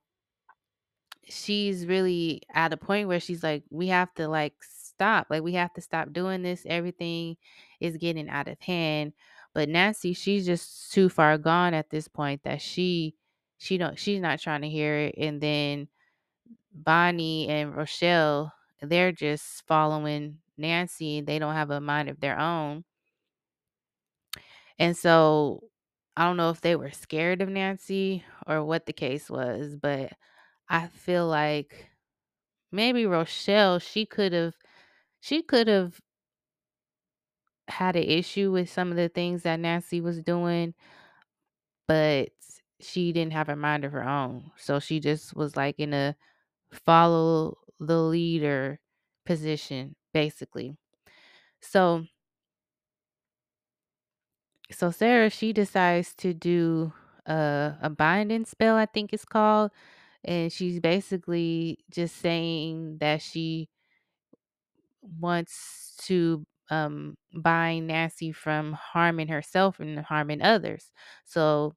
[1.23, 5.27] she's really at a point where she's like, we have to like stop.
[5.29, 6.63] Like we have to stop doing this.
[6.65, 7.37] Everything
[7.79, 9.13] is getting out of hand.
[9.53, 13.15] But Nancy, she's just too far gone at this point that she
[13.57, 15.15] she don't she's not trying to hear it.
[15.17, 15.87] And then
[16.73, 21.21] Bonnie and Rochelle, they're just following Nancy.
[21.21, 22.83] They don't have a mind of their own.
[24.79, 25.63] And so
[26.17, 30.13] I don't know if they were scared of Nancy or what the case was, but
[30.69, 31.89] I feel like
[32.71, 34.55] maybe Rochelle, she could have
[35.21, 35.99] she could have
[37.67, 40.73] had an issue with some of the things that Nancy was doing,
[41.87, 42.29] but
[42.79, 44.51] she didn't have a mind of her own.
[44.57, 46.15] So she just was like in a
[46.71, 48.79] follow the leader
[49.25, 50.77] position, basically.
[51.61, 52.05] So
[54.71, 56.93] so Sarah, she decides to do
[57.25, 59.71] a, a binding spell, I think it's called.
[60.23, 63.69] And she's basically just saying that she
[65.01, 70.91] wants to um bind Nancy from harming herself and harming others.
[71.25, 71.73] So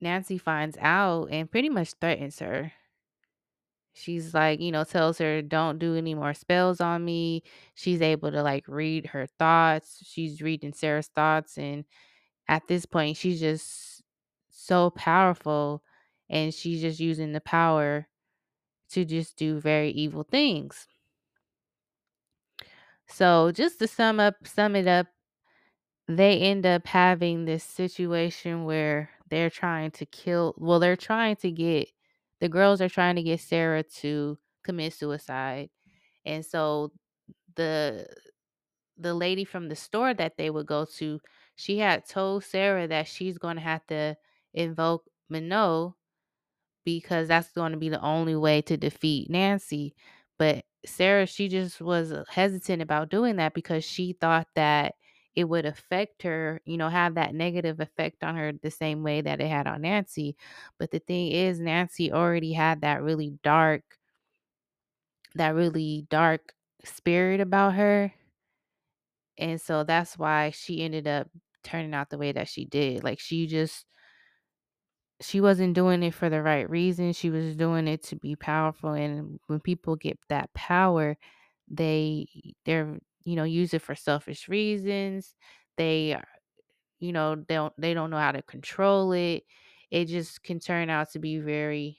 [0.00, 2.72] Nancy finds out and pretty much threatens her.
[3.94, 7.42] She's like, you know, tells her, don't do any more spells on me.
[7.74, 10.02] She's able to like read her thoughts.
[10.06, 11.58] She's reading Sarah's thoughts.
[11.58, 11.84] And
[12.48, 14.02] at this point, she's just
[14.50, 15.82] so powerful
[16.30, 18.08] and she's just using the power
[18.90, 20.88] to just do very evil things.
[23.06, 25.06] So just to sum up, sum it up,
[26.08, 31.50] they end up having this situation where they're trying to kill well they're trying to
[31.50, 31.88] get
[32.44, 35.70] the girls are trying to get Sarah to commit suicide
[36.26, 36.92] And so
[37.56, 38.08] the
[38.98, 41.20] the lady from the store that they would go to,
[41.56, 44.16] she had told Sarah that she's going to have to
[44.54, 45.94] invoke Manon
[46.84, 49.94] because that's going to be the only way to defeat Nancy.
[50.38, 54.94] But Sarah, she just was hesitant about doing that because she thought that
[55.36, 59.20] it would affect her, you know, have that negative effect on her the same way
[59.20, 60.36] that it had on Nancy.
[60.78, 63.82] But the thing is, Nancy already had that really dark,
[65.34, 66.52] that really dark
[66.84, 68.12] spirit about her.
[69.38, 71.28] And so that's why she ended up
[71.64, 73.02] turning out the way that she did.
[73.02, 73.86] Like she just
[75.20, 77.12] she wasn't doing it for the right reason.
[77.12, 78.92] She was doing it to be powerful.
[78.92, 81.16] And when people get that power,
[81.68, 82.26] they
[82.64, 85.34] they're you know use it for selfish reasons.
[85.76, 86.18] They
[87.00, 89.44] you know they don't they don't know how to control it.
[89.90, 91.98] It just can turn out to be very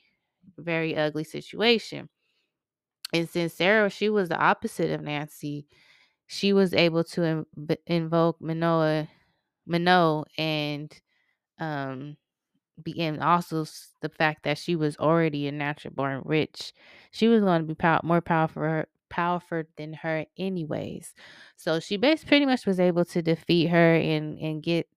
[0.58, 2.08] very ugly situation.
[3.12, 5.66] And since Sarah, she was the opposite of Nancy,
[6.26, 9.08] she was able to inv- invoke Manon,
[9.66, 10.92] Manon and
[11.60, 12.16] um
[12.98, 13.66] and also
[14.02, 16.72] the fact that she was already a natural born rich.
[17.12, 18.84] She was going to be pow- more powerful
[19.16, 21.14] powerful than her anyways.
[21.56, 24.88] So she basically pretty much was able to defeat her and and get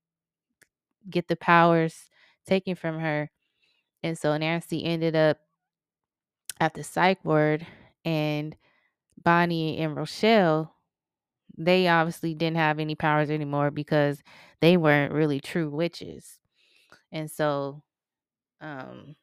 [1.09, 2.09] get the powers
[2.45, 3.31] taken from her.
[4.03, 5.39] And so Nancy ended up
[6.59, 7.65] at the psych ward
[8.05, 8.55] and
[9.23, 10.75] Bonnie and Rochelle,
[11.57, 14.23] they obviously didn't have any powers anymore because
[14.61, 16.39] they weren't really true witches.
[17.11, 17.83] And so
[18.61, 19.15] um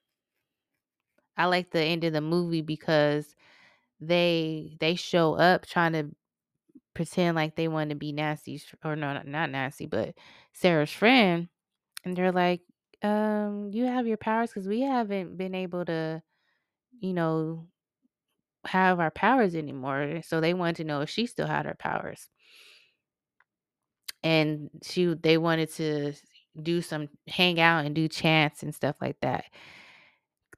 [1.37, 3.35] I like the end of the movie because
[4.01, 6.15] they they show up trying to
[6.95, 10.15] pretend like they want to be Nancy's or no not, Nancy but
[10.53, 11.49] Sarah's friend
[12.05, 12.63] and they're like
[13.03, 16.23] um you have your powers cuz we haven't been able to
[17.01, 17.67] you know
[18.67, 22.29] have our powers anymore so they wanted to know if she still had her powers.
[24.23, 26.13] And she they wanted to
[26.61, 29.45] do some hang out and do chants and stuff like that.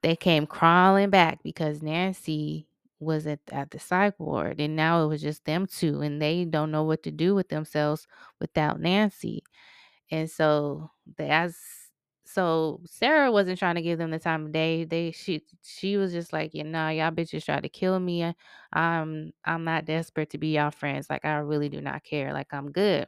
[0.01, 2.68] They came crawling back because Nancy
[2.99, 6.71] was at, at the ward and now it was just them two and they don't
[6.71, 8.07] know what to do with themselves
[8.39, 9.43] without Nancy.
[10.11, 11.57] And so they as
[12.25, 14.85] so Sarah wasn't trying to give them the time of day.
[14.85, 18.23] They she she was just like, yeah, nah, y'all bitches tried to kill me.
[18.23, 18.33] Uh,
[18.73, 21.09] I'm I'm not desperate to be y'all friends.
[21.09, 22.33] Like I really do not care.
[22.33, 23.07] Like I'm good.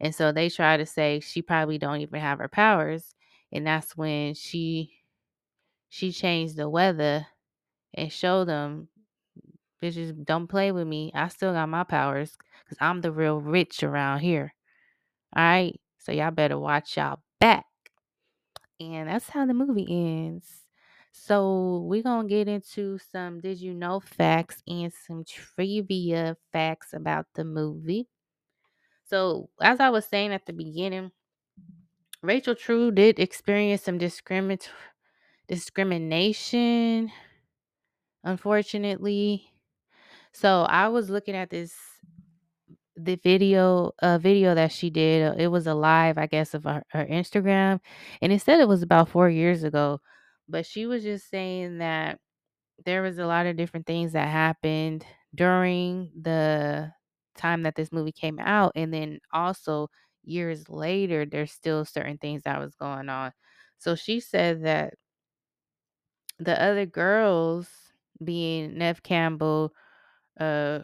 [0.00, 3.14] And so they try to say she probably don't even have her powers.
[3.52, 4.94] And that's when she
[5.88, 7.26] she changed the weather
[7.94, 8.88] and showed them,
[9.82, 11.12] bitches, don't play with me.
[11.14, 14.54] I still got my powers because I'm the real rich around here.
[15.36, 15.80] All right.
[15.98, 17.66] So y'all better watch y'all back.
[18.80, 20.46] And that's how the movie ends.
[21.12, 26.94] So we're going to get into some did you know facts and some trivia facts
[26.94, 28.08] about the movie.
[29.04, 31.12] So, as I was saying at the beginning,
[32.22, 34.68] Rachel True did experience some discriminat-
[35.48, 37.12] discrimination,
[38.24, 39.51] unfortunately.
[40.32, 41.74] So I was looking at this
[42.96, 45.32] the video a video that she did.
[45.32, 47.80] uh, It was a live, I guess, of her, her Instagram,
[48.20, 50.00] and it said it was about four years ago.
[50.48, 52.18] But she was just saying that
[52.86, 56.92] there was a lot of different things that happened during the
[57.36, 59.88] time that this movie came out, and then also
[60.24, 63.32] years later, there's still certain things that was going on.
[63.78, 64.94] So she said that
[66.38, 67.68] the other girls,
[68.22, 69.72] being Neve Campbell,
[70.38, 70.80] uh,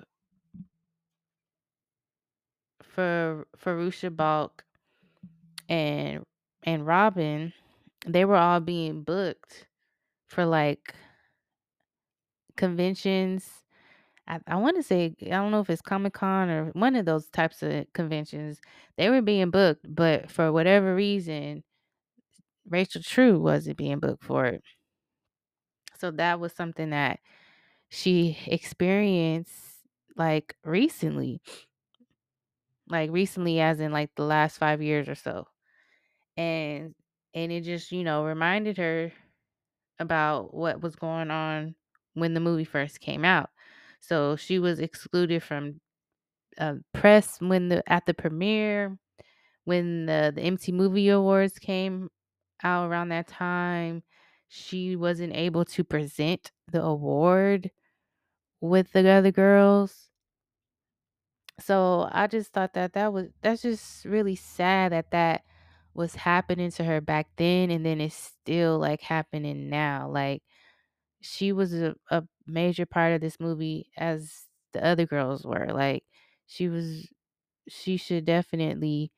[2.82, 4.64] for Fairuza Balk
[5.68, 6.24] and
[6.64, 7.52] and Robin,
[8.06, 9.66] they were all being booked
[10.28, 10.94] for like
[12.56, 13.48] conventions.
[14.26, 17.06] I, I want to say I don't know if it's Comic Con or one of
[17.06, 18.60] those types of conventions.
[18.96, 21.64] They were being booked, but for whatever reason,
[22.68, 24.62] Rachel True wasn't being booked for it.
[25.98, 27.20] So that was something that
[27.88, 29.54] she experienced
[30.16, 31.40] like recently,
[32.88, 35.46] like recently, as in like the last five years or so.
[36.36, 36.94] and
[37.34, 39.12] and it just you know reminded her
[40.00, 41.74] about what was going on
[42.14, 43.50] when the movie first came out.
[44.00, 45.80] So she was excluded from
[46.58, 48.98] uh, press when the at the premiere
[49.64, 52.10] when the the mt movie awards came
[52.62, 54.02] out around that time.
[54.48, 57.70] She wasn't able to present the award
[58.60, 60.10] with the other girls
[61.60, 65.42] so I just thought that that was that's just really sad that that
[65.94, 70.08] was happening to her back then and then it's still like happening now.
[70.08, 70.42] Like
[71.22, 75.68] she was a, a major part of this movie as the other girls were.
[75.72, 76.04] Like
[76.46, 77.08] she was
[77.68, 79.12] she should definitely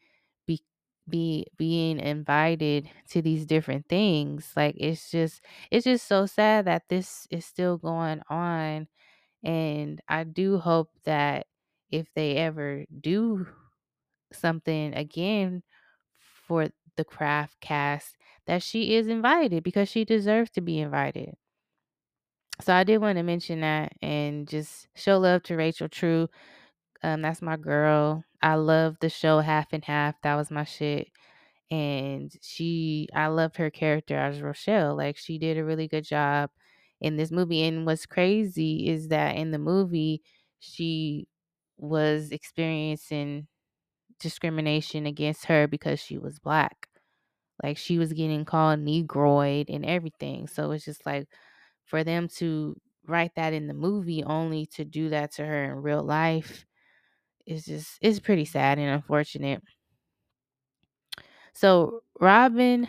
[0.47, 0.63] be
[1.09, 4.53] be being invited to these different things.
[4.57, 8.89] Like it's just it's just so sad that this is still going on
[9.43, 11.47] and I do hope that
[11.91, 13.47] if they ever do
[14.33, 15.63] something again
[16.47, 18.17] for the craft cast
[18.47, 21.35] that she is invited because she deserves to be invited.
[22.61, 26.29] So I did want to mention that and just show love to Rachel True.
[27.03, 28.25] Um, that's my girl.
[28.43, 30.21] I love the show Half and Half.
[30.23, 31.09] That was my shit.
[31.71, 34.97] And she, I loved her character as Rochelle.
[34.97, 36.51] Like she did a really good job
[37.01, 37.63] in this movie.
[37.65, 40.23] And what's crazy is that in the movie,
[40.59, 41.27] she
[41.79, 43.47] was experiencing
[44.19, 46.89] discrimination against her because she was black.
[47.63, 50.47] Like she was getting called Negroid and everything.
[50.47, 51.29] So it's just like
[51.85, 52.77] for them to
[53.07, 56.67] write that in the movie only to do that to her in real life
[57.47, 59.63] is just it's pretty sad and unfortunate.
[61.53, 62.89] So Robin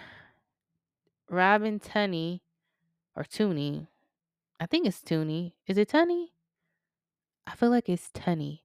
[1.29, 2.41] Robin Tunney
[3.15, 3.87] or Tooney,
[4.61, 5.55] I think it's Tooney.
[5.67, 6.27] Is it Tunney?
[7.47, 8.59] I feel like it's Tunney.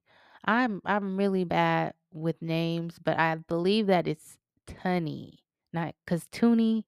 [0.45, 4.37] I'm I'm really bad with names, but I believe that it's
[4.67, 5.39] Tunney.
[5.73, 6.85] Not because Tooney.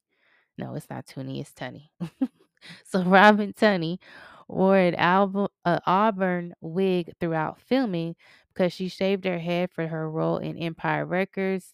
[0.58, 1.90] No, it's not Tooney, it's Tunney.
[2.86, 4.00] so Robin Tunney
[4.48, 8.16] wore an uh, auburn wig throughout filming
[8.54, 11.74] because she shaved her head for her role in Empire Records,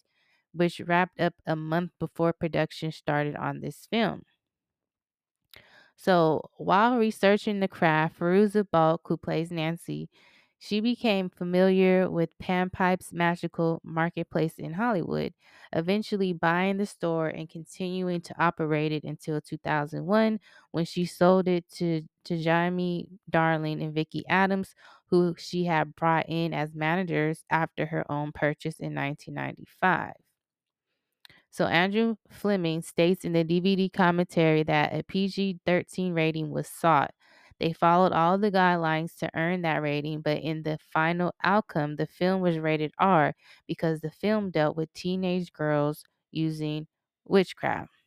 [0.52, 4.22] which wrapped up a month before production started on this film.
[5.96, 10.08] So while researching the craft, Fairuza Balk, who plays Nancy,
[10.58, 15.34] she became familiar with Panpipes magical marketplace in Hollywood,
[15.72, 20.40] eventually buying the store and continuing to operate it until 2001
[20.70, 22.42] when she sold it to, to
[23.28, 24.74] Darling and Vicki Adams,
[25.10, 30.14] who she had brought in as managers after her own purchase in 1995.
[31.56, 37.14] So Andrew Fleming states in the DVD commentary that a PG 13 rating was sought.
[37.58, 42.04] They followed all the guidelines to earn that rating, but in the final outcome, the
[42.06, 43.32] film was rated R
[43.66, 46.88] because the film dealt with teenage girls using
[47.24, 48.02] witchcraft.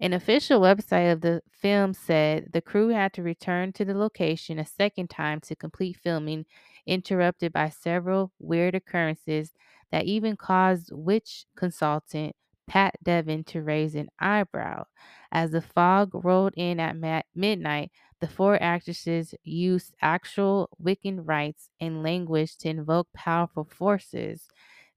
[0.00, 4.58] An official website of the film said the crew had to return to the location
[4.58, 6.46] a second time to complete filming,
[6.84, 9.52] interrupted by several weird occurrences
[9.92, 12.34] that even caused witch consultant
[12.66, 14.84] Pat Devin to raise an eyebrow.
[15.30, 21.68] As the fog rolled in at ma- midnight, the four actresses used actual Wiccan rites
[21.80, 24.48] and language to invoke powerful forces.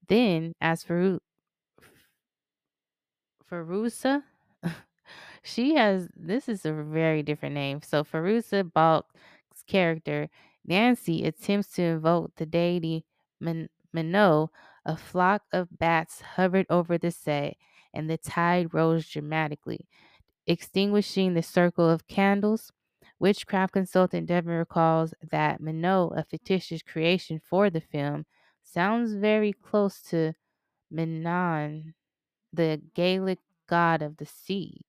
[0.07, 1.19] Then, as for
[3.49, 4.23] Fairuza,
[5.43, 7.81] she has this is a very different name.
[7.81, 10.29] So Fairuza Balk's character,
[10.65, 13.05] Nancy, attempts to invoke the deity
[13.39, 14.47] Man- Manon.
[14.85, 17.55] A flock of bats hovered over the set,
[17.93, 19.87] and the tide rose dramatically,
[20.47, 22.71] extinguishing the circle of candles.
[23.19, 28.25] Witchcraft consultant Devin recalls that Manon, a fictitious creation for the film,
[28.63, 30.33] sounds very close to
[30.89, 31.93] Menon,
[32.53, 34.81] the Gaelic god of the sea.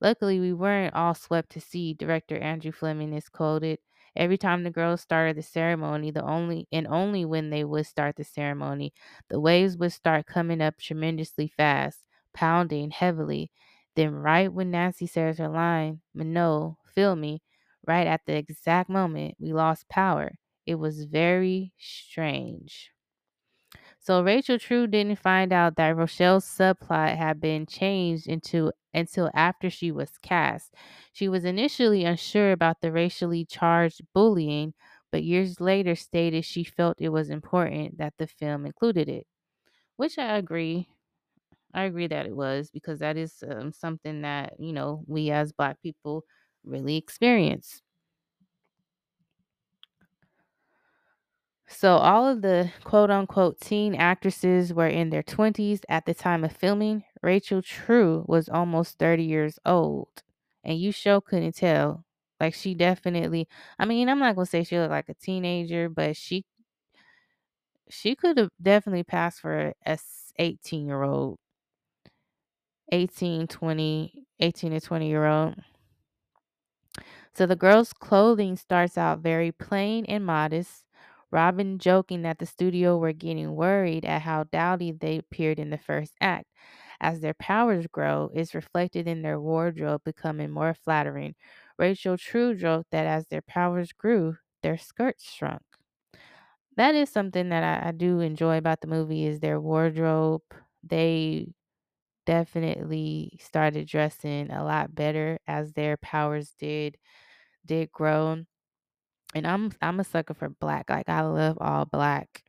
[0.00, 3.78] Luckily, we weren't all swept to sea, director Andrew Fleming is quoted.
[4.16, 8.16] Every time the girls started the ceremony, the only and only when they would start
[8.16, 8.92] the ceremony,
[9.28, 13.50] the waves would start coming up tremendously fast, pounding heavily.
[13.96, 17.42] Then, right when Nancy says her line, Manon, feel me,
[17.86, 20.38] right at the exact moment we lost power.
[20.66, 22.93] It was very strange.
[24.04, 29.70] So Rachel True didn't find out that Rochelle's subplot had been changed into until after
[29.70, 30.74] she was cast.
[31.12, 34.74] She was initially unsure about the racially charged bullying,
[35.10, 39.26] but years later stated she felt it was important that the film included it.
[39.96, 40.88] Which I agree.
[41.74, 45.52] I agree that it was because that is um, something that, you know, we as
[45.52, 46.24] black people
[46.64, 47.82] really experience.
[51.74, 56.44] So, all of the quote unquote teen actresses were in their 20s at the time
[56.44, 57.04] of filming.
[57.22, 60.22] Rachel True was almost 30 years old,
[60.62, 62.04] and you sure couldn't tell.
[62.40, 63.48] Like, she definitely,
[63.78, 66.44] I mean, I'm not gonna say she looked like a teenager, but she
[67.88, 69.98] she could have definitely passed for a
[70.38, 71.38] 18 year old
[72.92, 75.54] 18 20 18 to 20 year old
[77.34, 80.83] so the girl's clothing starts out very plain and modest
[81.34, 85.78] Robin joking that the studio were getting worried at how dowdy they appeared in the
[85.78, 86.46] first act.
[87.00, 91.34] As their powers grow, it's reflected in their wardrobe becoming more flattering.
[91.78, 95.62] Rachel True joked that as their powers grew, their skirts shrunk.
[96.76, 100.42] That is something that I, I do enjoy about the movie is their wardrobe.
[100.82, 101.54] They
[102.26, 106.98] definitely started dressing a lot better as their powers did
[107.66, 108.44] did grow.
[109.34, 110.90] And I'm I'm a sucker for black.
[110.90, 112.44] Like I love all black.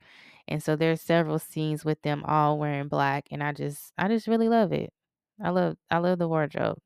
[0.47, 4.27] And so there's several scenes with them all wearing black and I just I just
[4.27, 4.91] really love it.
[5.43, 6.77] I love I love the wardrobe.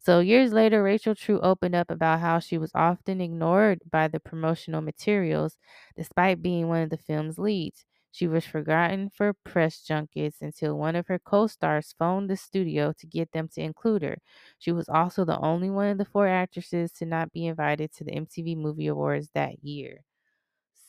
[0.00, 4.20] So years later, Rachel True opened up about how she was often ignored by the
[4.20, 5.56] promotional materials
[5.96, 7.84] despite being one of the film's leads.
[8.14, 12.92] She was forgotten for press junkets until one of her co stars phoned the studio
[12.94, 14.18] to get them to include her.
[14.58, 18.04] She was also the only one of the four actresses to not be invited to
[18.04, 20.04] the MTV Movie Awards that year.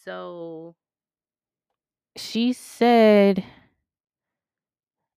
[0.04, 0.76] So
[2.18, 3.44] she said,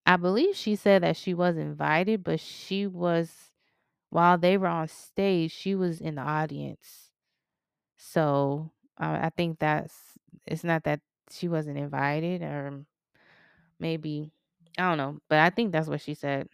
[0.06, 3.52] I believe she said that she was invited, but she was,
[4.10, 7.12] while they were on stage, she was in the audience.
[7.98, 11.00] So uh, I think that's, it's not that
[11.30, 12.84] she wasn't invited or
[13.78, 14.30] maybe
[14.78, 16.48] I don't know, but I think that's what she said.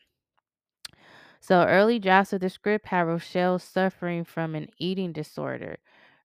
[1.41, 5.77] So early drafts of the script had Rochelle suffering from an eating disorder.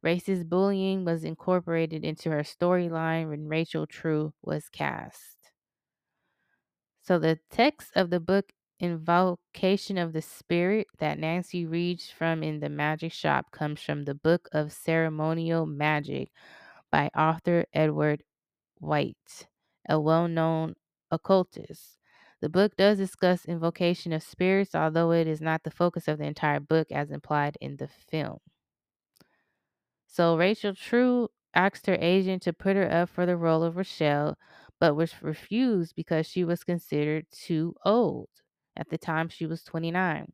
[0.04, 5.36] Racist bullying was incorporated into her storyline when Rachel True was cast.
[7.02, 12.62] So the text of the book Invocation of the Spirit that Nancy reads from in
[12.62, 16.32] the magic shop comes from the Book of Ceremonial Magic
[16.90, 18.24] by Arthur Edward
[18.80, 19.48] White,
[19.88, 20.76] a well known
[21.12, 21.98] occultist.
[22.42, 26.26] The book does discuss invocation of spirits, although it is not the focus of the
[26.26, 28.40] entire book as implied in the film.
[30.08, 34.38] So Rachel True asked her agent to put her up for the role of Rochelle,
[34.80, 38.30] but was refused because she was considered too old.
[38.76, 40.32] At the time, she was 29.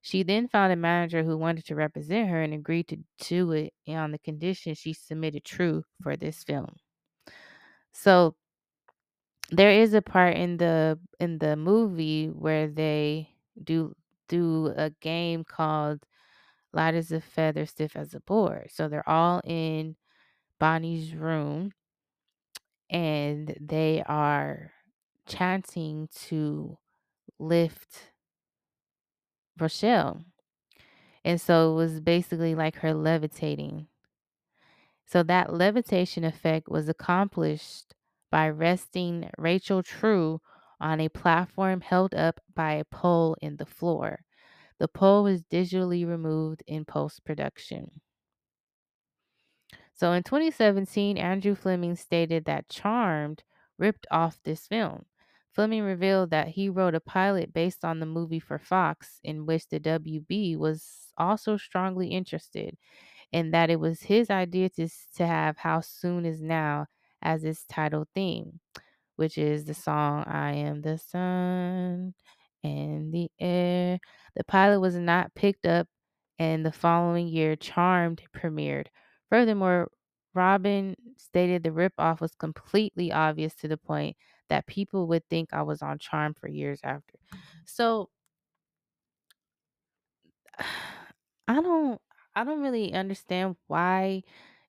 [0.00, 3.72] She then found a manager who wanted to represent her and agreed to do it
[3.88, 6.76] on the condition she submitted True for this film.
[7.98, 8.36] So
[9.50, 13.30] there is a part in the in the movie where they
[13.62, 13.94] do
[14.28, 16.00] do a game called
[16.72, 18.70] light as a feather stiff as a board.
[18.72, 19.96] So they're all in
[20.60, 21.72] bonnie's room
[22.90, 24.72] and they are
[25.26, 26.78] chanting to
[27.38, 28.12] lift
[29.58, 30.24] rochelle.
[31.24, 33.87] And so it was basically like her levitating
[35.08, 37.94] so that levitation effect was accomplished
[38.30, 40.42] by resting Rachel True
[40.80, 44.20] on a platform held up by a pole in the floor.
[44.78, 48.02] The pole was digitally removed in post production.
[49.94, 53.42] So in 2017, Andrew Fleming stated that Charmed
[53.78, 55.06] ripped off this film.
[55.52, 59.68] Fleming revealed that he wrote a pilot based on the movie for Fox, in which
[59.68, 62.76] the WB was also strongly interested
[63.32, 66.86] and that it was his idea to, to have How Soon Is Now
[67.22, 68.60] as its title theme,
[69.16, 72.14] which is the song I Am the Sun
[72.64, 73.98] and the Air.
[74.36, 75.88] The pilot was not picked up,
[76.38, 78.86] and the following year, Charmed premiered.
[79.28, 79.90] Furthermore,
[80.34, 84.16] Robin stated the ripoff was completely obvious to the point
[84.48, 87.18] that people would think I was on Charm for years after.
[87.34, 87.58] Mm-hmm.
[87.66, 88.08] So
[91.48, 92.00] I don't
[92.34, 94.22] I don't really understand why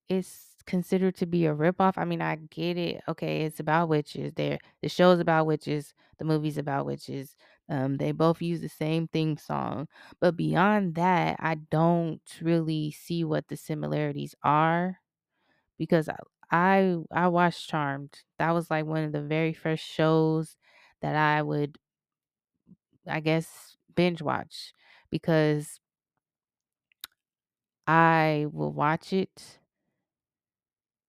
[0.09, 1.95] it's considered to be a ripoff.
[1.97, 3.01] I mean, I get it.
[3.07, 4.33] Okay, it's about witches.
[4.35, 5.93] There, the show's about witches.
[6.19, 7.35] The movie's about witches.
[7.69, 9.87] Um, they both use the same theme song,
[10.19, 14.99] but beyond that, I don't really see what the similarities are
[15.77, 16.17] because I
[16.51, 18.23] I, I watched Charmed.
[18.39, 20.57] That was like one of the very first shows
[21.01, 21.77] that I would,
[23.07, 24.73] I guess, binge watch
[25.09, 25.79] because
[27.89, 29.59] I will watch it.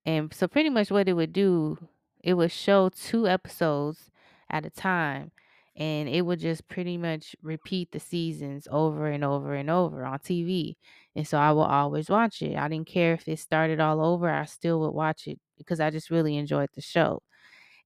[0.07, 1.79] And so pretty much what it would do,
[2.23, 4.11] it would show two episodes
[4.51, 5.31] at a time
[5.77, 10.19] and it would just pretty much repeat the seasons over and over and over on
[10.19, 10.77] TV.
[11.15, 12.57] And so I will always watch it.
[12.57, 15.91] I didn't care if it started all over, I still would watch it because I
[15.91, 17.23] just really enjoyed the show.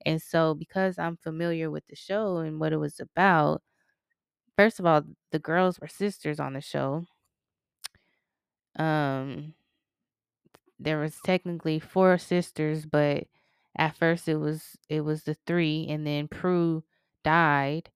[0.06, 3.62] And so because I'm familiar with the show and what it was about,
[4.56, 7.06] first of all, the girls were sisters on the show.
[8.76, 9.54] Um
[10.78, 13.24] there was technically four sisters, but
[13.76, 16.84] at first it was it was the three, and then Prue
[17.22, 17.90] died,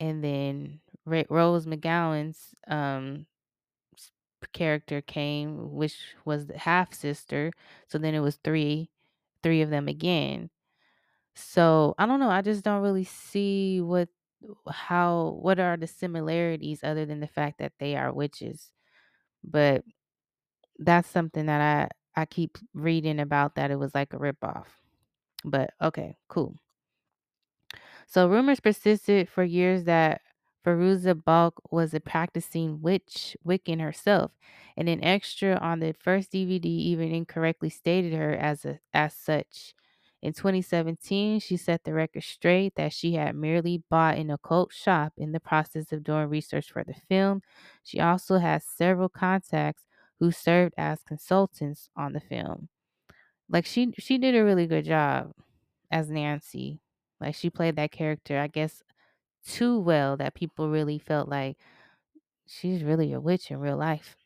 [0.00, 3.26] and then Rose McGowan's um
[4.52, 7.52] character came, which was the half sister.
[7.88, 8.90] So then it was three,
[9.42, 10.50] three of them again.
[11.34, 12.30] So I don't know.
[12.30, 14.08] I just don't really see what
[14.70, 18.72] how what are the similarities other than the fact that they are witches.
[19.44, 19.84] But
[20.78, 24.66] that's something that I I keep reading about that it was like a ripoff.
[25.44, 26.56] But okay, cool.
[28.06, 30.22] So rumors persisted for years that
[30.64, 34.30] Fairuza Balk was a practicing witch Wiccan herself,
[34.76, 39.74] and an extra on the first DVD even incorrectly stated her as a as such.
[40.22, 45.12] In 2017, she set the record straight that she had merely bought an occult shop
[45.16, 47.42] in the process of doing research for the film.
[47.82, 49.84] She also has several contacts
[50.20, 52.68] who served as consultants on the film.
[53.48, 55.32] Like she she did a really good job
[55.90, 56.80] as Nancy.
[57.20, 58.82] Like she played that character, I guess,
[59.46, 61.58] too well that people really felt like
[62.46, 64.16] she's really a witch in real life.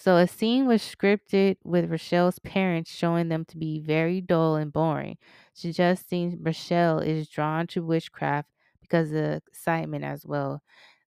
[0.00, 4.72] So a scene was scripted with Rochelle's parents showing them to be very dull and
[4.72, 5.18] boring,
[5.52, 8.48] suggesting Rochelle is drawn to witchcraft
[8.80, 10.62] because of excitement as well.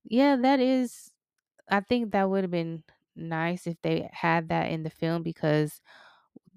[0.06, 1.12] Yeah, that is
[1.70, 2.84] I think that would have been
[3.16, 5.82] nice if they had that in the film because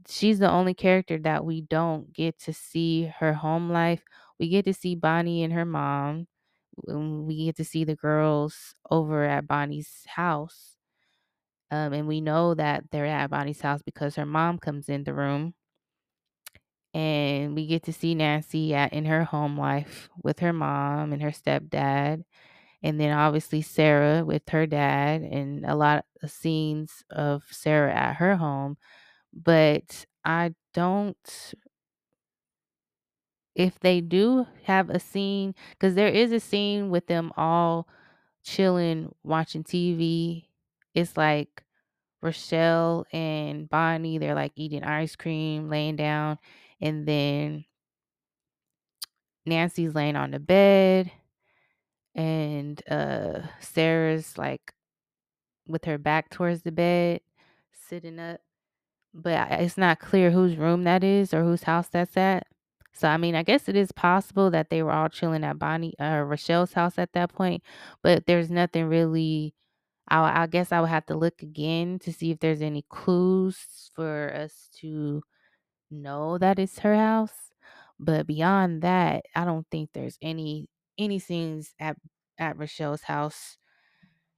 [0.08, 4.02] she's the only character that we don't get to see her home life.
[4.38, 6.28] We get to see Bonnie and her mom.
[6.86, 10.75] We get to see the girls over at Bonnie's house.
[11.70, 15.14] Um, and we know that they're at Bonnie's house because her mom comes in the
[15.14, 15.54] room.
[16.94, 21.22] And we get to see Nancy at in her home life with her mom and
[21.22, 22.22] her stepdad.
[22.82, 28.16] And then obviously Sarah with her dad and a lot of scenes of Sarah at
[28.16, 28.78] her home.
[29.32, 31.54] But I don't
[33.54, 37.88] if they do have a scene because there is a scene with them all
[38.44, 40.44] chilling watching tv
[40.96, 41.64] it's like
[42.22, 46.38] rochelle and bonnie they're like eating ice cream laying down
[46.80, 47.64] and then
[49.46, 51.12] nancy's laying on the bed
[52.14, 54.74] and uh sarah's like
[55.68, 57.20] with her back towards the bed
[57.88, 58.40] sitting up
[59.14, 62.46] but it's not clear whose room that is or whose house that's at.
[62.94, 65.94] So I mean, I guess it is possible that they were all chilling at Bonnie
[66.00, 67.62] uh, Rochelle's house at that point,
[68.02, 69.54] but there's nothing really.
[70.08, 73.90] I, I guess I would have to look again to see if there's any clues
[73.94, 75.22] for us to
[75.90, 77.52] know that it's her house.
[77.98, 81.96] But beyond that, I don't think there's any any scenes at
[82.38, 83.58] at Rochelle's house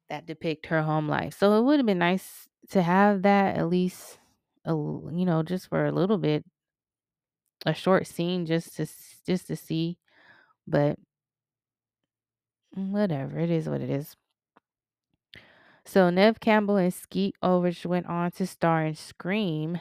[0.08, 1.36] that depict her home life.
[1.38, 4.18] So it would have been nice to have that at least,
[4.64, 6.44] a, you know, just for a little bit,
[7.66, 8.86] a short scene just to
[9.26, 9.98] just to see.
[10.66, 10.98] But
[12.74, 14.16] whatever, it is what it is.
[15.90, 19.80] So Neve Campbell and Skeet Ulrich went on to star in Scream,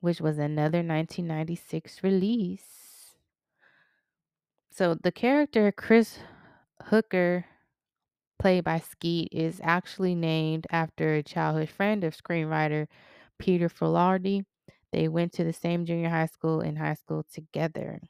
[0.00, 3.10] which was another 1996 release.
[4.70, 6.20] So the character Chris
[6.84, 7.44] Hooker
[8.38, 12.86] played by Skeet, is actually named after a childhood friend of screenwriter
[13.38, 14.46] Peter Filardi.
[14.92, 18.00] They went to the same junior high school and high school together.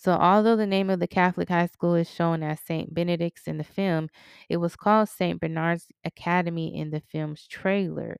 [0.00, 2.94] So, although the name of the Catholic high school is shown as St.
[2.94, 4.08] Benedict's in the film,
[4.48, 5.38] it was called St.
[5.38, 8.16] Bernard's Academy in the film's trailer.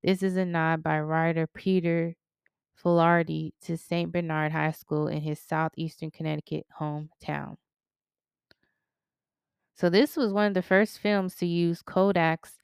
[0.00, 2.14] This is a nod by writer Peter
[2.80, 4.12] Filardi to St.
[4.12, 7.56] Bernard High School in his southeastern Connecticut hometown.
[9.74, 12.60] So this was one of the first films to use Kodak's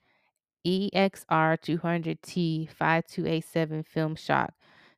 [0.64, 4.54] EXR 200T 5287 film shot.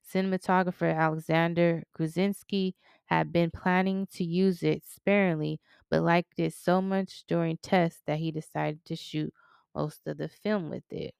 [0.07, 2.75] Cinematographer Alexander Gruszynski
[3.13, 5.61] had been planning to use it sparingly,
[5.91, 9.33] but liked it so much during tests that he decided to shoot
[9.75, 11.15] most of the film with it.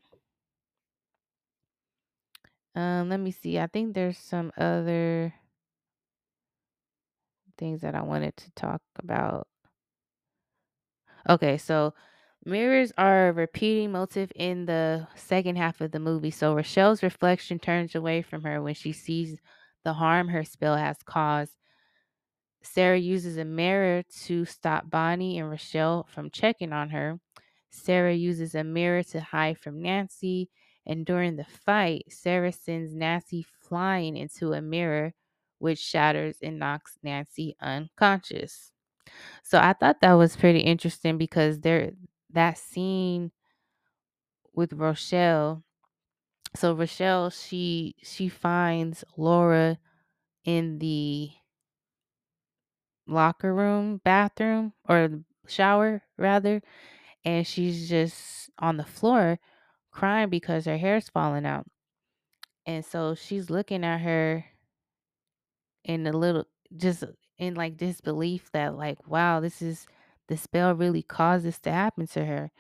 [2.75, 3.59] Um, let me see.
[3.59, 5.35] I think there's some other
[7.59, 9.47] things that I wanted to talk about.
[11.29, 11.95] Okay, so
[12.45, 16.31] mirrors are a repeating motif in the second half of the movie.
[16.31, 19.39] So Rochelle's reflection turns away from her when she sees
[19.85, 21.57] the harm her spell has caused.
[22.63, 27.21] Sarah uses a mirror to stop Bonnie and Rochelle from checking on her.
[27.71, 30.51] Sarah uses a mirror to hide from Nancy.
[30.87, 35.15] And during the fight, Sarah sends Nancy flying into a mirror,
[35.59, 38.73] which shatters and knocks Nancy unconscious.
[39.43, 41.93] So I thought that was pretty interesting because there
[42.31, 43.33] that scene
[44.55, 45.65] with Rochelle.
[46.57, 49.79] So Rochelle, she she finds Laura
[50.45, 51.31] in the
[53.07, 56.63] locker room, bathroom, or shower rather,
[57.25, 59.39] and she's just on the floor
[59.91, 61.67] crying because her hair's falling out.
[62.67, 64.45] And so she's looking at her
[65.85, 66.47] in a little
[66.77, 67.05] just
[67.39, 69.87] in like disbelief that like wow, this is
[70.29, 72.53] the spell really caused this to happen to her.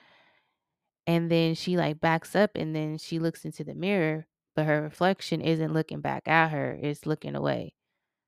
[1.07, 4.82] And then she like backs up and then she looks into the mirror, but her
[4.82, 7.74] reflection isn't looking back at her, it's looking away.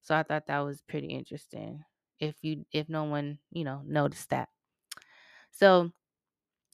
[0.03, 1.85] So I thought that was pretty interesting.
[2.21, 4.49] If you if no one, you know, noticed that.
[5.51, 5.93] So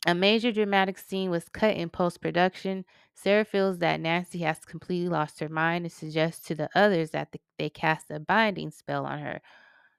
[0.07, 2.84] a major dramatic scene was cut in post production.
[3.14, 7.32] Sarah feels that Nancy has completely lost her mind and suggests to the others that
[7.32, 9.43] the, they cast a binding spell on her.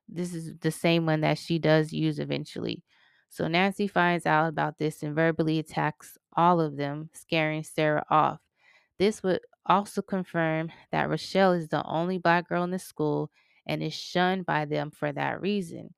[0.10, 2.84] This is the same one that she does use eventually.
[3.30, 8.40] So Nancy finds out about this and verbally attacks all of them, scaring Sarah off.
[8.98, 13.32] This would also confirm that Rochelle is the only black girl in the school
[13.72, 15.94] and is shunned by them for that reason.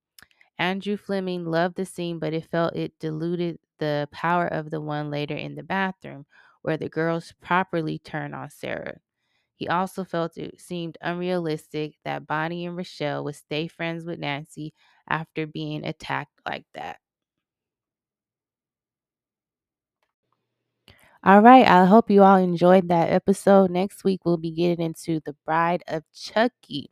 [0.59, 5.09] Andrew Fleming loved the scene, but it felt it diluted the power of the one
[5.09, 6.27] later in the bathroom,
[6.61, 8.99] where the girls properly turn on Sarah.
[9.55, 14.73] He also felt it seemed unrealistic that Bonnie and Rochelle would stay friends with Nancy
[15.09, 16.99] after being attacked like that.
[21.23, 23.71] All right, I hope you all enjoyed that episode.
[23.71, 26.91] Next week, we'll be getting into The Bride of Chucky.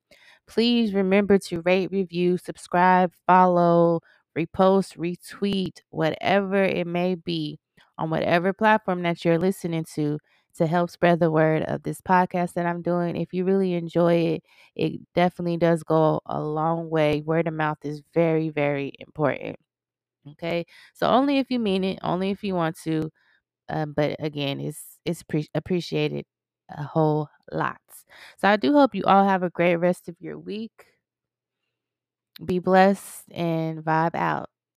[0.51, 4.01] Please remember to rate, review, subscribe, follow,
[4.37, 7.57] repost, retweet, whatever it may be
[7.97, 10.19] on whatever platform that you're listening to
[10.57, 13.15] to help spread the word of this podcast that I'm doing.
[13.15, 14.43] If you really enjoy it,
[14.75, 17.21] it definitely does go a long way.
[17.21, 19.55] Word of mouth is very, very important.
[20.33, 20.65] Okay.
[20.93, 23.09] So only if you mean it, only if you want to.
[23.69, 26.25] Um, but again, it's it's pre- appreciated
[26.77, 27.79] a whole lot.
[28.37, 30.87] So I do hope you all have a great rest of your week.
[32.43, 34.49] Be blessed and vibe out.